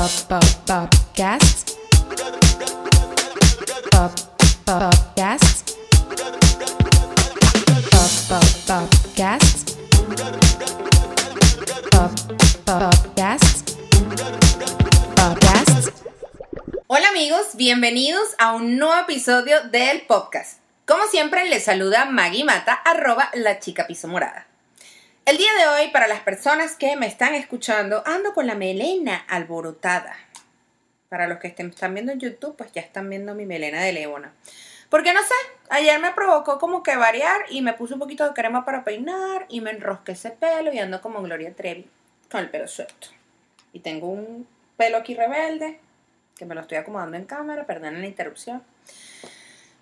Pop 0.00 0.08
Pop 0.30 0.44
Popcast. 0.64 1.76
Pop 3.90 4.12
Pop 4.64 4.80
Popcast. 4.80 5.76
Pop 7.90 8.12
Pop 8.26 8.48
Popcast. 8.64 9.76
Pop 11.90 12.12
Pop 12.24 12.48
Popcast. 12.64 13.76
Popcast. 15.16 15.88
Hola 16.86 17.08
amigos, 17.10 17.56
bienvenidos 17.56 18.22
a 18.38 18.54
un 18.54 18.78
nuevo 18.78 19.02
episodio 19.02 19.60
del 19.64 20.06
podcast. 20.06 20.60
Como 20.86 21.04
siempre, 21.08 21.46
les 21.50 21.64
saluda 21.64 22.06
Maggie 22.06 22.44
Mata, 22.44 22.72
arroba 22.72 23.28
la 23.34 23.58
chica 23.58 23.86
piso 23.86 24.08
morada. 24.08 24.49
El 25.26 25.36
día 25.36 25.52
de 25.54 25.66
hoy, 25.68 25.90
para 25.90 26.08
las 26.08 26.20
personas 26.20 26.74
que 26.76 26.96
me 26.96 27.06
están 27.06 27.34
escuchando, 27.34 28.02
ando 28.06 28.32
con 28.32 28.46
la 28.46 28.54
melena 28.54 29.16
alborotada. 29.28 30.16
Para 31.08 31.28
los 31.28 31.38
que 31.38 31.48
estén, 31.48 31.68
están 31.68 31.94
viendo 31.94 32.10
en 32.10 32.20
YouTube, 32.20 32.56
pues 32.56 32.72
ya 32.72 32.80
están 32.80 33.08
viendo 33.08 33.34
mi 33.34 33.44
melena 33.44 33.82
de 33.82 33.92
leona. 33.92 34.32
Porque 34.88 35.12
no 35.12 35.20
sé, 35.22 35.34
ayer 35.68 36.00
me 36.00 36.12
provocó 36.12 36.58
como 36.58 36.82
que 36.82 36.96
variar 36.96 37.42
y 37.50 37.62
me 37.62 37.74
puse 37.74 37.94
un 37.94 38.00
poquito 38.00 38.26
de 38.26 38.34
crema 38.34 38.64
para 38.64 38.82
peinar 38.82 39.46
y 39.48 39.60
me 39.60 39.70
enrosqué 39.70 40.12
ese 40.12 40.30
pelo 40.30 40.72
y 40.72 40.78
ando 40.78 41.00
como 41.00 41.22
Gloria 41.22 41.54
Trevi 41.54 41.88
con 42.30 42.40
el 42.40 42.50
pelo 42.50 42.66
suelto. 42.66 43.08
Y 43.72 43.80
tengo 43.80 44.08
un 44.08 44.48
pelo 44.76 44.96
aquí 44.96 45.14
rebelde 45.14 45.78
que 46.34 46.46
me 46.46 46.54
lo 46.54 46.62
estoy 46.62 46.78
acomodando 46.78 47.18
en 47.18 47.26
cámara, 47.26 47.66
perdonen 47.66 48.00
la 48.00 48.06
interrupción. 48.08 48.64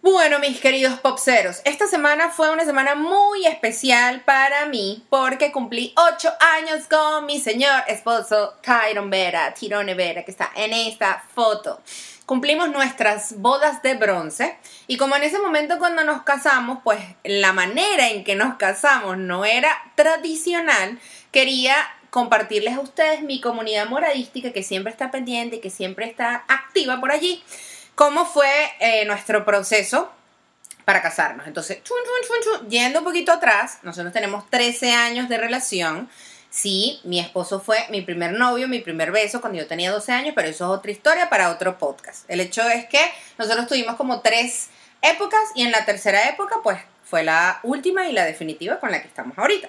Bueno, 0.01 0.39
mis 0.39 0.61
queridos 0.61 1.01
popseros, 1.01 1.61
esta 1.65 1.89
semana 1.89 2.31
fue 2.31 2.51
una 2.51 2.65
semana 2.65 2.95
muy 2.95 3.47
especial 3.47 4.21
para 4.21 4.67
mí 4.67 5.05
porque 5.11 5.51
cumplí 5.51 5.93
8 5.97 6.35
años 6.39 6.87
con 6.89 7.27
mi 7.27 7.41
señor 7.41 7.83
esposo 7.89 8.55
Tyron 8.63 9.11
Vera, 9.11 9.53
Tirone 9.55 9.95
Vera, 9.95 10.25
que 10.25 10.31
está 10.31 10.53
en 10.55 10.73
esta 10.73 11.25
foto. 11.35 11.83
Cumplimos 12.27 12.71
nuestras 12.71 13.41
bodas 13.41 13.83
de 13.83 13.95
bronce 13.95 14.57
y 14.87 14.99
como 14.99 15.17
en 15.17 15.25
ese 15.25 15.41
momento 15.41 15.79
cuando 15.81 16.05
nos 16.05 16.23
casamos, 16.23 16.79
pues 16.85 17.01
la 17.25 17.53
manera 17.53 18.09
en 18.09 18.23
que 18.23 18.37
nos 18.37 18.55
casamos 18.55 19.19
no 19.19 19.45
era 19.45 19.71
tradicional, 19.97 21.01
quería 21.33 21.75
compartirles 22.11 22.77
a 22.77 22.81
ustedes 22.81 23.23
mi 23.23 23.41
comunidad 23.41 23.89
moradística 23.89 24.53
que 24.53 24.63
siempre 24.63 24.93
está 24.93 25.11
pendiente 25.11 25.57
y 25.57 25.61
que 25.61 25.71
siempre 25.71 26.07
está 26.07 26.45
activa 26.47 27.01
por 27.01 27.11
allí 27.11 27.43
cómo 27.99 28.25
fue 28.25 28.49
eh, 28.79 29.05
nuestro 29.07 29.45
proceso 29.45 30.09
para 30.85 31.03
casarnos. 31.03 31.49
Entonces, 31.49 31.83
chun, 31.83 31.97
chun, 32.25 32.37
chun, 32.45 32.71
yendo 32.71 33.01
un 33.01 33.05
poquito 33.05 33.33
atrás, 33.33 33.81
nosotros 33.83 34.13
tenemos 34.13 34.49
13 34.51 34.93
años 34.93 35.29
de 35.29 35.37
relación. 35.37 36.09
Sí, 36.49 37.01
mi 37.03 37.19
esposo 37.19 37.59
fue 37.59 37.79
mi 37.91 38.01
primer 38.03 38.35
novio, 38.35 38.69
mi 38.69 38.79
primer 38.79 39.11
beso 39.11 39.41
cuando 39.41 39.59
yo 39.59 39.67
tenía 39.67 39.91
12 39.91 40.13
años, 40.13 40.33
pero 40.37 40.47
eso 40.47 40.65
es 40.67 40.79
otra 40.79 40.93
historia 40.93 41.29
para 41.29 41.51
otro 41.51 41.77
podcast. 41.77 42.25
El 42.31 42.39
hecho 42.39 42.63
es 42.69 42.87
que 42.87 43.01
nosotros 43.37 43.67
tuvimos 43.67 43.97
como 43.97 44.21
tres 44.21 44.69
épocas 45.03 45.41
y 45.57 45.63
en 45.65 45.73
la 45.73 45.85
tercera 45.85 46.29
época 46.29 46.59
pues 46.63 46.79
fue 47.03 47.25
la 47.25 47.59
última 47.65 48.09
y 48.09 48.13
la 48.13 48.25
definitiva 48.25 48.79
con 48.79 48.93
la 48.93 49.03
que 49.03 49.09
estamos 49.09 49.37
ahorita. 49.37 49.69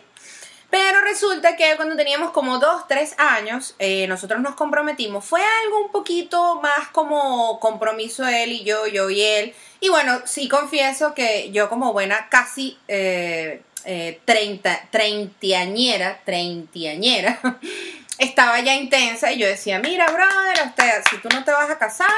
Pero 0.70 1.02
resulta 1.02 1.56
que 1.56 1.75
cuando 1.78 1.95
teníamos 1.95 2.31
como 2.31 2.59
dos, 2.59 2.88
tres 2.88 3.16
años, 3.17 3.75
eh, 3.80 4.06
nosotros 4.08 4.39
nos 4.39 4.56
comprometimos. 4.56 5.26
Fue 5.26 5.42
algo 5.64 5.84
un 5.84 5.92
poquito 5.92 6.59
más 6.61 6.89
como 6.89 7.59
compromiso 7.59 8.28
él 8.28 8.52
y 8.52 8.64
yo, 8.64 8.86
yo 8.86 9.09
y 9.09 9.22
él. 9.22 9.53
Y 9.80 9.89
bueno, 9.89 10.22
sí 10.26 10.48
confieso 10.48 11.16
que 11.16 11.52
yo 11.52 11.70
como 11.70 11.92
buena 11.92 12.30
casi 12.30 12.78
eh, 12.88 13.61
eh, 13.86 14.20
treinta, 14.26 14.88
treintañera, 14.92 16.20
treintañera, 16.23 17.39
estaba 18.20 18.59
ya 18.59 18.76
intensa 18.76 19.31
y 19.31 19.39
yo 19.39 19.48
decía, 19.48 19.80
mira, 19.80 20.06
brother, 20.11 20.67
usted, 20.67 21.02
si 21.09 21.17
tú 21.17 21.30
no 21.30 21.44
te 21.44 21.52
vas 21.52 21.70
a 21.70 21.80
casar, 21.80 22.09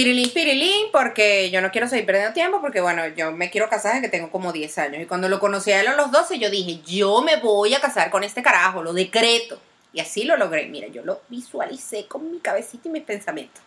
Pirilín, 0.00 0.30
pirilín, 0.30 0.86
porque 0.92 1.50
yo 1.50 1.60
no 1.60 1.70
quiero 1.70 1.86
seguir 1.86 2.06
perdiendo 2.06 2.32
tiempo, 2.32 2.62
porque 2.62 2.80
bueno, 2.80 3.06
yo 3.08 3.32
me 3.32 3.50
quiero 3.50 3.68
casar 3.68 3.92
desde 3.92 4.06
que 4.06 4.16
tengo 4.16 4.30
como 4.30 4.50
10 4.50 4.78
años. 4.78 5.02
Y 5.02 5.04
cuando 5.04 5.28
lo 5.28 5.38
conocí 5.38 5.72
a 5.72 5.80
él 5.82 5.88
a 5.88 5.94
los 5.94 6.10
12, 6.10 6.38
yo 6.38 6.48
dije, 6.48 6.80
yo 6.86 7.20
me 7.20 7.36
voy 7.36 7.74
a 7.74 7.82
casar 7.82 8.08
con 8.08 8.24
este 8.24 8.42
carajo, 8.42 8.82
lo 8.82 8.94
decreto. 8.94 9.60
Y 9.92 10.00
así 10.00 10.24
lo 10.24 10.38
logré. 10.38 10.68
Mira, 10.68 10.88
yo 10.88 11.04
lo 11.04 11.20
visualicé 11.28 12.06
con 12.06 12.30
mi 12.30 12.38
cabecita 12.38 12.88
y 12.88 12.92
mis 12.92 13.02
pensamientos. 13.02 13.62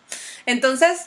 Entonces, 0.48 1.02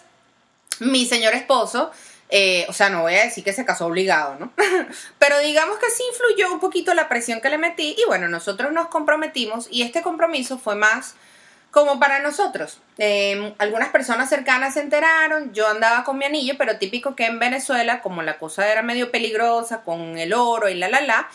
mi 0.78 1.06
señor 1.06 1.34
esposo, 1.34 1.90
eh, 2.28 2.64
o 2.68 2.72
sea, 2.72 2.88
no 2.88 3.02
voy 3.02 3.16
a 3.16 3.24
decir 3.24 3.42
que 3.42 3.52
se 3.52 3.64
casó 3.64 3.86
obligado, 3.86 4.36
¿no? 4.38 4.52
Pero 5.18 5.40
digamos 5.40 5.80
que 5.80 5.90
sí 5.90 6.04
influyó 6.12 6.52
un 6.52 6.60
poquito 6.60 6.94
la 6.94 7.08
presión 7.08 7.40
que 7.40 7.50
le 7.50 7.58
metí. 7.58 7.96
Y 7.98 8.04
bueno, 8.06 8.28
nosotros 8.28 8.70
nos 8.70 8.86
comprometimos 8.90 9.66
y 9.72 9.82
este 9.82 10.02
compromiso 10.02 10.56
fue 10.56 10.76
más 10.76 11.16
como 11.76 12.00
para 12.00 12.20
nosotros. 12.20 12.78
Eh, 12.96 13.52
algunas 13.58 13.90
personas 13.90 14.30
cercanas 14.30 14.72
se 14.72 14.80
enteraron, 14.80 15.52
yo 15.52 15.68
andaba 15.68 16.04
con 16.04 16.16
mi 16.16 16.24
anillo, 16.24 16.54
pero 16.56 16.78
típico 16.78 17.14
que 17.14 17.26
en 17.26 17.38
Venezuela, 17.38 18.00
como 18.00 18.22
la 18.22 18.38
cosa 18.38 18.72
era 18.72 18.80
medio 18.80 19.10
peligrosa, 19.10 19.82
con 19.82 20.16
el 20.16 20.32
oro 20.32 20.70
y 20.70 20.74
la 20.74 20.88
la 20.88 21.02
la, 21.02 21.28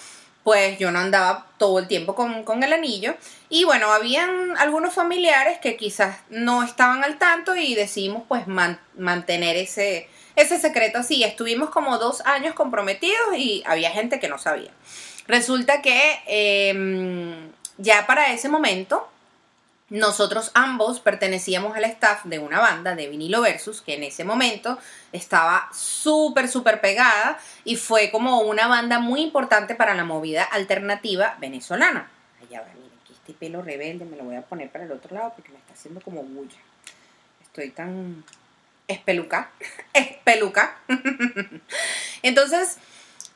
pues 0.43 0.79
yo 0.79 0.89
no 0.89 0.97
andaba 0.97 1.45
todo 1.59 1.77
el 1.77 1.87
tiempo 1.87 2.15
con, 2.15 2.63
el 2.63 2.73
anillo. 2.73 3.13
Y 3.49 3.65
bueno, 3.65 3.93
habían 3.93 4.57
algunos 4.57 4.95
familiares 4.95 5.59
que 5.59 5.77
quizás 5.77 6.17
no 6.31 6.63
estaban 6.63 7.03
al 7.03 7.19
tanto 7.19 7.55
y 7.55 7.75
decidimos 7.75 8.23
pues 8.27 8.47
mantener 8.47 9.57
ese, 9.57 10.09
ese 10.35 10.57
secreto 10.57 10.97
así. 10.97 11.23
Estuvimos 11.23 11.69
como 11.69 11.99
dos 11.99 12.25
años 12.25 12.55
comprometidos 12.55 13.37
y 13.37 13.61
había 13.67 13.91
gente 13.91 14.19
que 14.19 14.27
no 14.27 14.39
sabía. 14.39 14.71
Resulta 15.27 15.83
que 15.83 16.19
em, 16.25 17.51
ya 17.77 18.07
para 18.07 18.33
ese 18.33 18.49
momento 18.49 19.10
nosotros 19.91 20.51
ambos 20.53 21.01
pertenecíamos 21.01 21.75
al 21.75 21.83
staff 21.83 22.23
de 22.23 22.39
una 22.39 22.61
banda 22.61 22.95
de 22.95 23.09
vinilo 23.09 23.41
versus 23.41 23.81
que 23.81 23.95
en 23.95 24.03
ese 24.03 24.23
momento 24.23 24.79
estaba 25.11 25.67
súper, 25.73 26.47
súper 26.47 26.79
pegada 26.79 27.37
y 27.65 27.75
fue 27.75 28.09
como 28.09 28.39
una 28.39 28.67
banda 28.67 28.99
muy 28.99 29.21
importante 29.21 29.75
para 29.75 29.93
la 29.93 30.05
movida 30.05 30.43
alternativa 30.43 31.35
venezolana. 31.41 32.09
Allá 32.41 32.61
va, 32.61 32.67
miren, 32.73 32.89
aquí 33.03 33.13
este 33.13 33.33
pelo 33.33 33.61
rebelde 33.61 34.05
me 34.05 34.15
lo 34.15 34.23
voy 34.23 34.37
a 34.37 34.43
poner 34.43 34.69
para 34.69 34.85
el 34.85 34.93
otro 34.93 35.13
lado 35.13 35.33
porque 35.35 35.51
me 35.51 35.57
está 35.57 35.73
haciendo 35.73 35.99
como 35.99 36.23
bulla. 36.23 36.57
Estoy 37.43 37.71
tan 37.71 38.23
espeluca, 38.87 39.51
espeluca. 39.93 40.77
Entonces, 42.23 42.77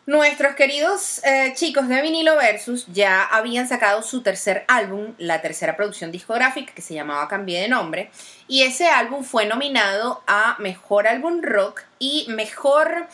Nuestros 0.07 0.53
queridos 0.53 1.19
eh, 1.23 1.53
chicos 1.55 1.87
de 1.87 1.99
Vinilo 1.99 2.35
Versus 2.35 2.85
ya 2.93 3.23
habían 3.23 3.67
sacado 3.67 4.03
su 4.03 4.21
tercer 4.21 4.63
álbum, 4.67 5.15
la 5.17 5.41
tercera 5.41 5.75
producción 5.75 6.11
discográfica 6.11 6.75
que 6.75 6.83
se 6.83 6.93
llamaba 6.93 7.27
Cambié 7.27 7.61
de 7.61 7.69
Nombre, 7.69 8.11
y 8.47 8.61
ese 8.61 8.87
álbum 8.87 9.23
fue 9.23 9.47
nominado 9.47 10.21
a 10.27 10.57
Mejor 10.59 11.07
Álbum 11.07 11.41
Rock 11.41 11.81
y 11.97 12.27
Mejor 12.29 13.07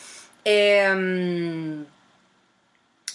em, 0.44 1.86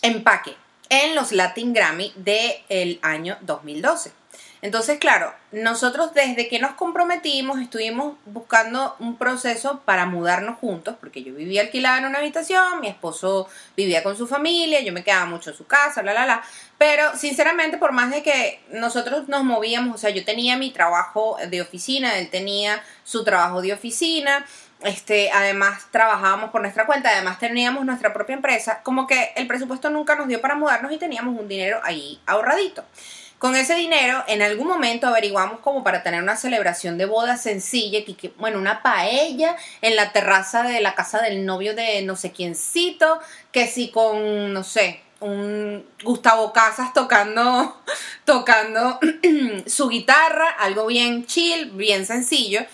Empaque 0.01 0.55
en 0.89 1.13
los 1.13 1.31
Latin 1.31 1.71
Grammy 1.71 2.13
del 2.16 2.97
año 3.03 3.37
2012. 3.41 4.11
Entonces, 4.62 4.97
claro, 4.97 5.34
nosotros 5.51 6.13
desde 6.13 6.47
que 6.47 6.59
nos 6.59 6.72
comprometimos 6.72 7.59
estuvimos 7.59 8.18
buscando 8.25 8.95
un 9.00 9.18
proceso 9.18 9.81
para 9.85 10.06
mudarnos 10.06 10.57
juntos, 10.57 10.95
porque 11.00 11.23
yo 11.23 11.34
vivía 11.34 11.62
alquilada 11.62 12.00
en 12.00 12.06
una 12.06 12.18
habitación, 12.19 12.81
mi 12.81 12.88
esposo 12.88 13.47
vivía 13.75 14.01
con 14.01 14.17
su 14.17 14.28
familia, 14.28 14.81
yo 14.81 14.94
me 14.94 15.03
quedaba 15.03 15.25
mucho 15.25 15.51
en 15.51 15.57
su 15.57 15.67
casa, 15.67 16.01
bla, 16.01 16.13
bla, 16.13 16.25
bla. 16.25 16.44
Pero 16.78 17.16
sinceramente, 17.16 17.78
por 17.78 17.91
más 17.91 18.09
de 18.09 18.23
que 18.23 18.62
nosotros 18.72 19.28
nos 19.28 19.44
movíamos, 19.44 19.96
o 19.96 19.97
sea, 19.97 20.09
yo 20.09 20.25
tenía 20.25 20.57
mi 20.57 20.72
trabajo 20.72 21.38
de 21.47 21.62
oficina, 21.62 22.17
él 22.17 22.29
tenía 22.29 22.84
su 23.03 23.23
trabajo 23.23 23.62
de 23.62 23.73
oficina, 23.73 24.46
este, 24.81 25.31
además 25.31 25.88
trabajábamos 25.91 26.51
por 26.51 26.62
nuestra 26.62 26.85
cuenta, 26.85 27.09
además 27.09 27.40
teníamos 27.40 27.85
nuestra 27.85 28.13
propia 28.13 28.35
empresa, 28.35 28.81
como 28.84 29.07
que 29.07 29.34
el 29.35 29.47
presupuesto 29.47 29.90
nunca 29.90 30.16
nos 30.16 30.28
dio 30.28 30.41
para 30.41 30.56
mudarnos 30.56 30.91
y 30.91 30.97
teníamos 30.97 31.40
un 31.40 31.47
dinero 31.47 31.79
ahí 31.84 32.19
ahorradito. 32.25 32.84
Con 33.39 33.55
ese 33.55 33.75
dinero, 33.75 34.23
en 34.27 34.41
algún 34.41 34.67
momento 34.67 35.05
averiguamos 35.05 35.59
como 35.59 35.83
para 35.83 36.01
tener 36.01 36.23
una 36.23 36.35
celebración 36.35 36.97
de 36.97 37.05
boda 37.05 37.37
sencilla, 37.37 38.03
que, 38.03 38.34
bueno, 38.39 38.57
una 38.57 38.81
paella 38.81 39.55
en 39.81 39.95
la 39.95 40.11
terraza 40.11 40.63
de 40.63 40.81
la 40.81 40.95
casa 40.95 41.22
del 41.22 41.45
novio 41.45 41.75
de 41.75 42.01
no 42.01 42.16
sé 42.16 42.31
quiéncito, 42.31 43.19
que 43.51 43.67
si 43.67 43.89
con, 43.89 44.53
no 44.53 44.63
sé, 44.63 45.01
un 45.19 45.85
Gustavo 46.03 46.51
Casas 46.51 46.93
tocando, 46.93 47.78
tocando 48.25 48.99
su 49.67 49.87
guitarra, 49.87 50.49
algo 50.49 50.87
bien 50.87 51.28
chill, 51.28 51.69
bien 51.72 52.07
sencillo 52.07 52.66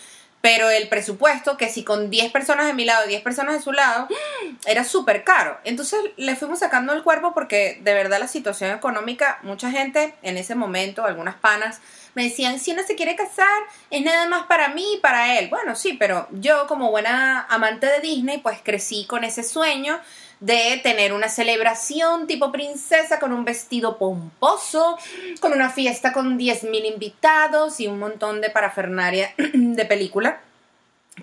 pero 0.44 0.70
el 0.70 0.90
presupuesto, 0.90 1.56
que 1.56 1.70
si 1.70 1.86
con 1.86 2.10
10 2.10 2.34
personas 2.34 2.68
de 2.68 2.74
mi 2.74 2.84
lado 2.84 3.06
y 3.06 3.08
10 3.08 3.22
personas 3.22 3.56
de 3.56 3.62
su 3.62 3.72
lado, 3.72 4.10
era 4.66 4.84
súper 4.84 5.24
caro. 5.24 5.58
Entonces 5.64 6.02
le 6.18 6.36
fuimos 6.36 6.60
sacando 6.60 6.92
el 6.92 7.02
cuerpo 7.02 7.34
porque 7.34 7.80
de 7.82 7.94
verdad 7.94 8.20
la 8.20 8.28
situación 8.28 8.76
económica, 8.76 9.40
mucha 9.44 9.72
gente 9.72 10.16
en 10.22 10.36
ese 10.36 10.54
momento, 10.54 11.06
algunas 11.06 11.36
panas, 11.36 11.80
me 12.14 12.26
decían, 12.26 12.60
si 12.60 12.74
uno 12.74 12.84
se 12.86 12.96
quiere 12.96 13.16
casar, 13.16 13.62
es 13.90 14.04
nada 14.04 14.28
más 14.28 14.46
para 14.48 14.68
mí 14.68 14.96
y 14.96 15.00
para 15.00 15.40
él. 15.40 15.48
Bueno, 15.48 15.78
sí, 15.78 15.94
pero 15.94 16.28
yo 16.32 16.68
como 16.68 16.92
buena 16.92 17.46
amante 17.50 17.88
de 17.88 18.02
Disney, 18.02 18.40
pues 18.40 18.60
crecí 18.62 19.06
con 19.06 19.24
ese 19.24 19.44
sueño. 19.44 19.98
De 20.40 20.80
tener 20.84 21.14
una 21.14 21.30
celebración 21.30 22.28
tipo 22.28 22.52
princesa 22.52 23.20
con 23.20 23.32
un 23.32 23.46
vestido 23.46 23.98
pomposo, 23.98 24.98
con 25.40 25.54
una 25.54 25.70
fiesta 25.70 26.14
con 26.14 26.38
10.000 26.38 26.86
invitados 26.86 27.80
y 27.80 27.88
un 27.88 28.00
montón 28.00 28.42
de 28.42 28.50
parafernaria 28.50 29.34
de 29.38 29.86
película 29.86 30.42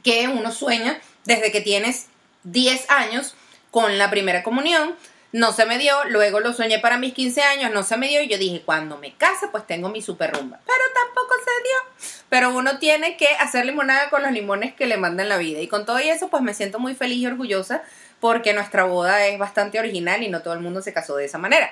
que 0.02 0.28
uno 0.28 0.52
sueña 0.52 1.00
desde 1.24 1.52
que 1.52 1.60
tienes 1.60 2.06
10 2.44 2.90
años 2.90 3.34
con 3.70 3.98
la 3.98 4.10
primera 4.10 4.42
comunión. 4.42 4.94
No 5.32 5.52
se 5.52 5.64
me 5.64 5.78
dio, 5.78 5.94
luego 6.06 6.40
lo 6.40 6.52
soñé 6.52 6.80
para 6.80 6.98
mis 6.98 7.14
15 7.14 7.42
años, 7.42 7.70
no 7.70 7.84
se 7.84 7.96
me 7.96 8.08
dio 8.08 8.20
y 8.20 8.28
yo 8.28 8.36
dije, 8.36 8.62
cuando 8.64 8.98
me 8.98 9.14
case 9.14 9.46
pues 9.48 9.64
tengo 9.64 9.88
mi 9.88 10.02
super 10.02 10.32
rumba. 10.32 10.58
Pero 10.66 10.82
tampoco 10.92 11.34
se 11.44 11.62
dio. 11.62 12.20
Pero 12.28 12.50
uno 12.50 12.78
tiene 12.78 13.16
que 13.16 13.28
hacer 13.38 13.64
limonada 13.64 14.10
con 14.10 14.22
los 14.22 14.32
limones 14.32 14.74
que 14.74 14.86
le 14.86 14.96
mandan 14.96 15.28
la 15.28 15.36
vida. 15.36 15.60
Y 15.60 15.68
con 15.68 15.86
todo 15.86 15.98
eso 15.98 16.28
pues 16.28 16.42
me 16.42 16.52
siento 16.52 16.80
muy 16.80 16.96
feliz 16.96 17.18
y 17.18 17.26
orgullosa 17.26 17.84
porque 18.20 18.52
nuestra 18.52 18.84
boda 18.84 19.26
es 19.26 19.38
bastante 19.38 19.78
original 19.78 20.22
y 20.22 20.28
no 20.28 20.42
todo 20.42 20.54
el 20.54 20.60
mundo 20.60 20.82
se 20.82 20.92
casó 20.92 21.16
de 21.16 21.24
esa 21.24 21.38
manera. 21.38 21.70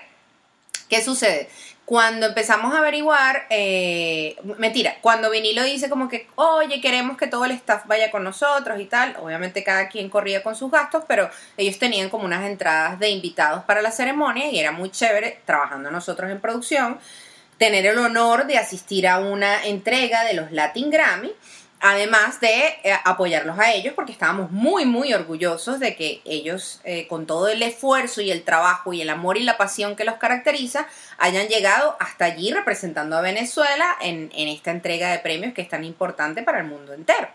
¿Qué 0.88 1.02
sucede? 1.02 1.48
Cuando 1.84 2.26
empezamos 2.26 2.74
a 2.74 2.78
averiguar, 2.78 3.46
eh, 3.48 4.36
mentira, 4.58 4.96
cuando 5.00 5.30
Vinilo 5.30 5.62
dice 5.62 5.88
como 5.88 6.08
que, 6.08 6.26
oye, 6.34 6.80
queremos 6.80 7.16
que 7.16 7.26
todo 7.26 7.46
el 7.46 7.52
staff 7.52 7.86
vaya 7.86 8.10
con 8.10 8.24
nosotros 8.24 8.78
y 8.80 8.84
tal, 8.84 9.16
obviamente 9.22 9.64
cada 9.64 9.88
quien 9.88 10.10
corría 10.10 10.42
con 10.42 10.54
sus 10.54 10.70
gastos, 10.70 11.04
pero 11.08 11.30
ellos 11.56 11.78
tenían 11.78 12.10
como 12.10 12.24
unas 12.24 12.44
entradas 12.44 12.98
de 12.98 13.08
invitados 13.08 13.64
para 13.64 13.80
la 13.80 13.90
ceremonia 13.90 14.50
y 14.50 14.58
era 14.58 14.70
muy 14.70 14.90
chévere 14.90 15.40
trabajando 15.46 15.90
nosotros 15.90 16.30
en 16.30 16.40
producción, 16.40 16.98
tener 17.56 17.86
el 17.86 17.98
honor 17.98 18.46
de 18.46 18.58
asistir 18.58 19.08
a 19.08 19.18
una 19.18 19.64
entrega 19.64 20.24
de 20.24 20.34
los 20.34 20.52
Latin 20.52 20.90
Grammy 20.90 21.32
además 21.80 22.40
de 22.40 22.78
eh, 22.82 22.92
apoyarlos 23.04 23.58
a 23.58 23.72
ellos 23.72 23.94
porque 23.94 24.12
estábamos 24.12 24.50
muy 24.50 24.84
muy 24.84 25.14
orgullosos 25.14 25.78
de 25.78 25.94
que 25.94 26.20
ellos 26.24 26.80
eh, 26.84 27.06
con 27.06 27.26
todo 27.26 27.48
el 27.48 27.62
esfuerzo 27.62 28.20
y 28.20 28.30
el 28.30 28.42
trabajo 28.42 28.92
y 28.92 29.02
el 29.02 29.10
amor 29.10 29.36
y 29.36 29.42
la 29.42 29.56
pasión 29.56 29.94
que 29.94 30.04
los 30.04 30.16
caracteriza 30.16 30.86
hayan 31.18 31.48
llegado 31.48 31.96
hasta 32.00 32.24
allí 32.24 32.52
representando 32.52 33.16
a 33.16 33.20
Venezuela 33.20 33.96
en, 34.00 34.30
en 34.34 34.48
esta 34.48 34.70
entrega 34.70 35.10
de 35.10 35.18
premios 35.20 35.54
que 35.54 35.62
es 35.62 35.68
tan 35.68 35.84
importante 35.84 36.42
para 36.42 36.60
el 36.60 36.66
mundo 36.66 36.92
entero. 36.94 37.28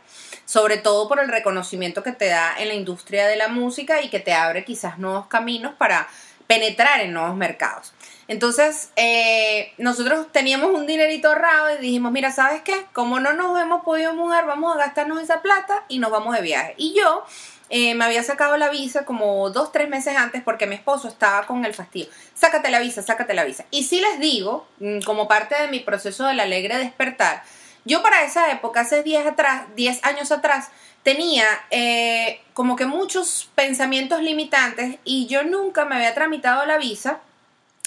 Sobre 0.45 0.77
todo 0.77 1.07
por 1.07 1.19
el 1.19 1.29
reconocimiento 1.29 2.03
que 2.03 2.11
te 2.11 2.27
da 2.27 2.53
en 2.57 2.67
la 2.67 2.73
industria 2.73 3.27
de 3.27 3.37
la 3.37 3.47
música 3.47 4.01
y 4.01 4.09
que 4.09 4.19
te 4.19 4.33
abre 4.33 4.65
quizás 4.65 4.99
nuevos 4.99 5.27
caminos 5.27 5.73
para 5.75 6.07
penetrar 6.47 7.01
en 7.01 7.13
nuevos 7.13 7.35
mercados. 7.35 7.93
Entonces, 8.27 8.89
eh, 8.95 9.73
nosotros 9.77 10.27
teníamos 10.31 10.71
un 10.71 10.87
dinerito 10.87 11.27
ahorrado 11.27 11.75
y 11.75 11.81
dijimos, 11.81 12.11
mira, 12.11 12.31
¿sabes 12.31 12.61
qué? 12.61 12.85
Como 12.93 13.19
no 13.19 13.33
nos 13.33 13.59
hemos 13.59 13.83
podido 13.83 14.13
mudar, 14.13 14.45
vamos 14.45 14.75
a 14.75 14.79
gastarnos 14.79 15.21
esa 15.21 15.41
plata 15.41 15.83
y 15.89 15.99
nos 15.99 16.11
vamos 16.11 16.35
de 16.35 16.41
viaje. 16.41 16.73
Y 16.77 16.93
yo 16.93 17.25
eh, 17.69 17.95
me 17.95 18.05
había 18.05 18.23
sacado 18.23 18.55
la 18.57 18.69
visa 18.69 19.03
como 19.03 19.49
dos, 19.49 19.71
tres 19.71 19.89
meses 19.89 20.15
antes 20.15 20.41
porque 20.41 20.67
mi 20.67 20.75
esposo 20.75 21.07
estaba 21.07 21.45
con 21.45 21.65
el 21.65 21.73
fastidio. 21.73 22.07
Sácate 22.33 22.69
la 22.69 22.79
visa, 22.79 23.01
sácate 23.01 23.33
la 23.33 23.43
visa. 23.43 23.65
Y 23.71 23.83
sí 23.83 23.99
les 23.99 24.19
digo, 24.19 24.67
mm, 24.79 24.99
como 25.01 25.27
parte 25.27 25.61
de 25.61 25.67
mi 25.67 25.79
proceso 25.79 26.25
del 26.25 26.39
alegre 26.39 26.77
despertar, 26.77 27.43
yo 27.85 28.01
para 28.01 28.23
esa 28.23 28.51
época, 28.51 28.81
hace 28.81 29.03
10 29.03 29.25
atrás, 29.27 29.63
10 29.75 30.03
años 30.03 30.31
atrás, 30.31 30.69
tenía 31.03 31.45
eh, 31.69 32.41
como 32.53 32.75
que 32.75 32.85
muchos 32.85 33.49
pensamientos 33.55 34.21
limitantes 34.21 34.97
y 35.03 35.27
yo 35.27 35.43
nunca 35.43 35.85
me 35.85 35.95
había 35.95 36.13
tramitado 36.13 36.65
la 36.65 36.77
visa 36.77 37.19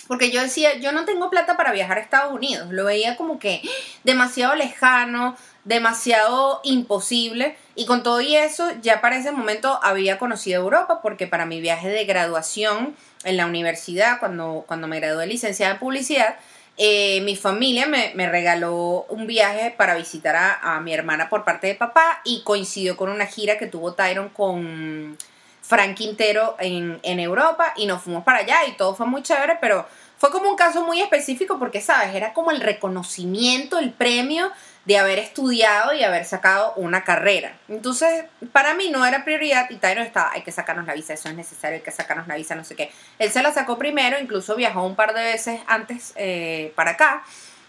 porque 0.09 0.31
yo 0.31 0.41
decía, 0.41 0.75
yo 0.79 0.93
no 0.93 1.05
tengo 1.05 1.31
plata 1.31 1.57
para 1.57 1.73
viajar 1.73 1.99
a 1.99 2.01
Estados 2.01 2.33
Unidos. 2.33 2.71
Lo 2.71 2.85
veía 2.85 3.17
como 3.17 3.39
que 3.39 3.63
demasiado 4.05 4.55
lejano, 4.55 5.37
demasiado 5.65 6.61
imposible. 6.63 7.57
Y 7.75 7.87
con 7.87 8.03
todo 8.03 8.21
y 8.21 8.37
eso, 8.37 8.71
ya 8.83 9.01
para 9.01 9.17
ese 9.17 9.33
momento 9.33 9.81
había 9.83 10.19
conocido 10.19 10.63
Europa, 10.63 11.01
porque 11.03 11.27
para 11.27 11.45
mi 11.45 11.61
viaje 11.61 11.89
de 11.89 12.05
graduación 12.05 12.95
en 13.25 13.37
la 13.37 13.47
universidad, 13.47 14.21
cuando, 14.21 14.65
cuando 14.67 14.87
me 14.87 15.01
gradué 15.01 15.23
de 15.23 15.33
licenciada 15.33 15.73
en 15.73 15.81
publicidad, 15.81 16.37
eh, 16.79 17.21
mi 17.23 17.37
familia 17.37 17.87
me, 17.87 18.29
regaló 18.29 19.07
un 19.09 19.27
viaje 19.27 19.75
para 19.77 19.95
visitar 19.95 20.59
a, 20.63 20.81
mi 20.81 20.93
hermana 20.93 21.29
por 21.29 21.45
parte 21.45 21.67
de 21.69 21.75
papá 21.75 22.21
y 22.25 22.43
coincidió 22.43 22.97
con 22.97 23.09
una 23.09 23.27
gira 23.27 23.57
que 23.57 23.67
tuvo 23.67 23.95
Tyron 23.95 24.29
con 24.29 25.17
Frank 25.63 25.95
Quintero 25.95 26.57
en, 26.59 27.01
en 27.03 27.19
Europa 27.19 27.73
y 27.77 27.87
nos 27.87 28.03
fuimos 28.03 28.25
para 28.25 28.39
allá 28.39 28.67
y 28.69 28.73
todo 28.77 28.95
fue 28.95 29.07
muy 29.07 29.23
chévere, 29.23 29.57
pero 29.61 29.87
fue 30.19 30.31
como 30.31 30.51
un 30.51 30.57
caso 30.57 30.85
muy 30.85 31.01
específico 31.01 31.59
porque, 31.59 31.81
¿sabes? 31.81 32.15
Era 32.15 32.33
como 32.33 32.51
el 32.51 32.61
reconocimiento, 32.61 33.79
el 33.79 33.93
premio 33.93 34.51
de 34.87 34.99
haber 34.99 35.19
estudiado 35.19 35.93
y 35.95 36.05
haber 36.05 36.25
sacado 36.25 36.73
una 36.77 37.03
carrera. 37.03 37.59
Entonces, 37.69 38.25
para 38.53 38.75
mí 38.75 38.89
no 38.89 39.05
era 39.05 39.25
prioridad 39.25 39.69
y 39.69 39.77
Tyron 39.77 40.07
estaba, 40.07 40.31
hay 40.33 40.43
que 40.43 40.53
sacarnos 40.53 40.87
la 40.87 40.95
visa, 40.95 41.13
eso 41.13 41.29
es 41.29 41.35
necesario, 41.35 41.77
hay 41.77 41.83
que 41.83 41.91
sacarnos 41.91 42.29
la 42.29 42.37
visa, 42.37 42.55
no 42.55 42.63
sé 42.63 42.77
qué. 42.77 42.93
Él 43.19 43.31
se 43.33 43.43
la 43.43 43.53
sacó 43.53 43.79
primero, 43.79 44.19
incluso 44.19 44.55
viajó 44.55 44.87
un 44.87 44.95
par 44.95 45.13
de 45.13 45.23
veces 45.23 45.61
antes 45.67 46.13
eh, 46.15 46.73
para 46.77 46.93
acá. 46.93 47.25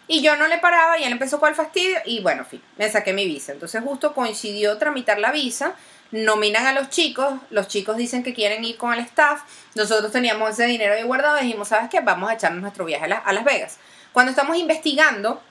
Y 0.08 0.22
yo 0.22 0.38
no 0.38 0.48
le 0.48 0.60
paraba 0.60 1.00
y 1.00 1.04
él 1.04 1.12
empezó 1.12 1.40
con 1.40 1.50
el 1.50 1.56
fastidio 1.56 1.98
y 2.06 2.22
bueno, 2.22 2.46
fin, 2.46 2.62
me 2.78 2.88
saqué 2.88 3.14
mi 3.14 3.26
visa. 3.26 3.52
Entonces 3.52 3.82
justo 3.84 4.14
coincidió 4.14 4.78
tramitar 4.78 5.18
la 5.18 5.32
visa, 5.32 5.74
nominan 6.12 6.68
a 6.68 6.72
los 6.72 6.90
chicos, 6.90 7.34
los 7.50 7.68
chicos 7.68 7.98
dicen 7.98 8.22
que 8.22 8.36
quieren 8.36 8.64
ir 8.64 8.78
con 8.78 8.94
el 8.94 9.00
staff, 9.00 9.42
nosotros 9.74 10.12
teníamos 10.12 10.52
ese 10.52 10.66
dinero 10.66 10.94
ahí 10.94 11.04
guardado 11.04 11.38
dijimos, 11.38 11.70
¿sabes 11.70 11.90
qué? 11.90 12.00
Vamos 12.00 12.30
a 12.30 12.36
echarnos 12.36 12.62
nuestro 12.62 12.86
viaje 12.86 13.06
a 13.12 13.34
Las 13.34 13.44
Vegas. 13.44 13.80
Cuando 14.14 14.30
estamos 14.30 14.56
investigando 14.56 15.42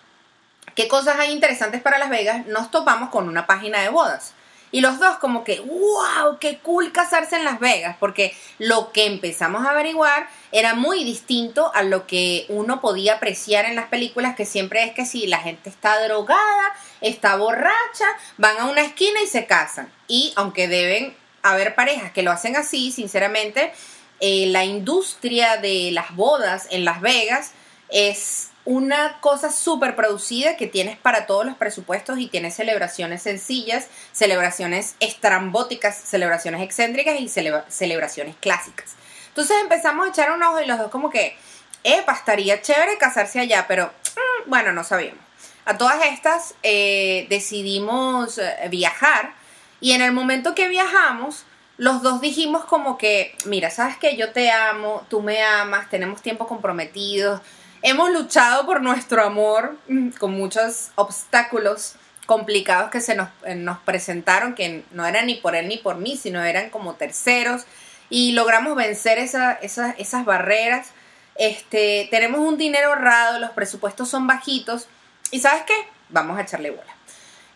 qué 0.76 0.87
cosas 0.87 1.19
hay 1.19 1.32
interesantes 1.32 1.82
para 1.82 1.99
Las 1.99 2.11
Vegas, 2.11 2.46
nos 2.46 2.70
topamos 2.70 3.11
con 3.11 3.28
una 3.28 3.46
página 3.46 3.81
de 3.81 3.88
bodas. 3.88 4.34
Y 4.73 4.81
los 4.81 4.99
dos 4.99 5.17
como 5.19 5.43
que, 5.43 5.61
wow, 5.61 6.38
qué 6.38 6.58
cool 6.58 6.93
casarse 6.93 7.37
en 7.37 7.44
Las 7.44 7.61
Vegas, 7.61 7.96
porque 7.99 8.37
lo 8.58 8.93
que 8.93 9.06
empezamos 9.06 9.64
a 9.64 9.70
averiguar 9.70 10.28
era 10.52 10.75
muy 10.75 11.02
distinto 11.02 11.73
a 11.75 11.82
lo 11.82 12.06
que 12.06 12.44
uno 12.49 12.81
podía 12.81 13.14
apreciar 13.14 13.64
en 13.64 13.76
las 13.76 13.87
películas, 13.87 14.37
que 14.37 14.44
siempre 14.44 14.84
es 14.84 14.93
que 14.93 15.06
si 15.06 15.26
la 15.26 15.38
gente 15.38 15.70
está 15.70 16.05
drogada, 16.05 16.75
está 17.00 17.37
borracha, 17.37 18.06
van 18.37 18.58
a 18.58 18.64
una 18.67 18.82
esquina 18.82 19.20
y 19.22 19.29
se 19.29 19.46
casan. 19.46 19.90
Y 20.08 20.34
aunque 20.37 20.69
deben 20.69 21.17
haber 21.43 21.75
parejas 21.75 22.12
que 22.12 22.22
lo 22.22 22.32
hacen 22.32 22.56
así, 22.56 22.93
sinceramente, 22.93 23.72
eh, 24.20 24.46
la 24.49 24.64
industria 24.64 25.56
de 25.56 25.90
las 25.93 26.14
bodas 26.14 26.67
en 26.70 26.84
Las 26.84 27.00
Vegas 27.00 27.52
es 27.88 28.50
una 28.65 29.21
cosa 29.21 29.50
súper 29.50 29.94
producida 29.94 30.56
que 30.56 30.67
tienes 30.67 30.97
para 30.99 31.27
todos 31.27 31.47
los 31.47 31.56
presupuestos 31.56 32.19
y 32.19 32.27
tienes 32.27 32.55
celebraciones 32.55 33.23
sencillas, 33.23 33.87
celebraciones 34.12 34.97
estrambóticas, 34.99 35.97
celebraciones 35.97 36.62
excéntricas 36.62 37.21
y 37.21 37.29
celebraciones 37.29 38.35
clásicas. 38.41 38.97
Entonces 39.29 39.56
empezamos 39.62 40.06
a 40.06 40.11
echar 40.11 40.33
un 40.33 40.43
ojo 40.43 40.61
y 40.61 40.67
los 40.67 40.79
dos 40.79 40.91
como 40.91 41.11
que, 41.11 41.37
epa, 41.85 42.12
estaría 42.12 42.61
chévere 42.61 42.99
casarse 42.99 43.38
allá, 43.38 43.67
pero 43.69 43.87
mm, 43.87 44.50
bueno, 44.50 44.73
no 44.73 44.82
sabíamos. 44.82 45.25
A 45.65 45.79
todas 45.79 46.05
estas 46.05 46.55
eh, 46.65 47.27
decidimos 47.29 48.39
eh, 48.39 48.69
viajar 48.69 49.34
y 49.81 49.93
en 49.93 50.03
el 50.03 50.10
momento 50.10 50.56
que 50.56 50.69
viajamos, 50.69 51.44
los 51.77 52.03
dos 52.03 52.20
dijimos 52.20 52.65
como 52.65 52.99
que, 52.99 53.37
mira, 53.44 53.70
sabes 53.70 53.96
que 53.96 54.17
yo 54.17 54.32
te 54.32 54.51
amo, 54.51 55.06
tú 55.08 55.22
me 55.22 55.43
amas, 55.43 55.89
tenemos 55.91 56.22
tiempo 56.22 56.49
comprometidos, 56.49 57.41
hemos 57.83 58.11
luchado 58.11 58.67
por 58.67 58.83
nuestro 58.83 59.23
amor 59.23 59.77
mm, 59.89 60.11
con 60.11 60.33
muchos 60.33 60.91
obstáculos 60.95 61.95
complicados 62.27 62.91
que 62.91 63.01
se 63.01 63.15
nos, 63.15 63.29
eh, 63.45 63.55
nos, 63.55 63.79
presentaron, 63.79 64.55
que 64.55 64.85
no 64.91 65.06
eran 65.06 65.27
ni 65.27 65.37
por 65.37 65.55
él 65.55 65.69
ni 65.69 65.79
por 65.79 65.97
mí, 65.97 66.17
sino 66.17 66.43
eran 66.43 66.71
como 66.71 66.95
terceros, 66.95 67.65
y 68.11 68.33
logramos 68.33 68.77
vencer 68.77 69.19
esas 69.19 70.25
barreras. 70.25 70.89
Este, 71.37 72.09
tenemos 72.11 72.41
un 72.41 72.56
dinero 72.56 72.89
ahorrado, 72.89 73.39
los 73.39 73.51
presupuestos 73.51 74.09
son 74.09 74.27
bajitos, 74.27 74.89
y 75.31 75.41
¿sabes 75.41 75.63
qué? 75.67 75.75
Vamos 76.09 76.39
a 76.39 76.43
echarle 76.43 76.71
bola. 76.71 76.97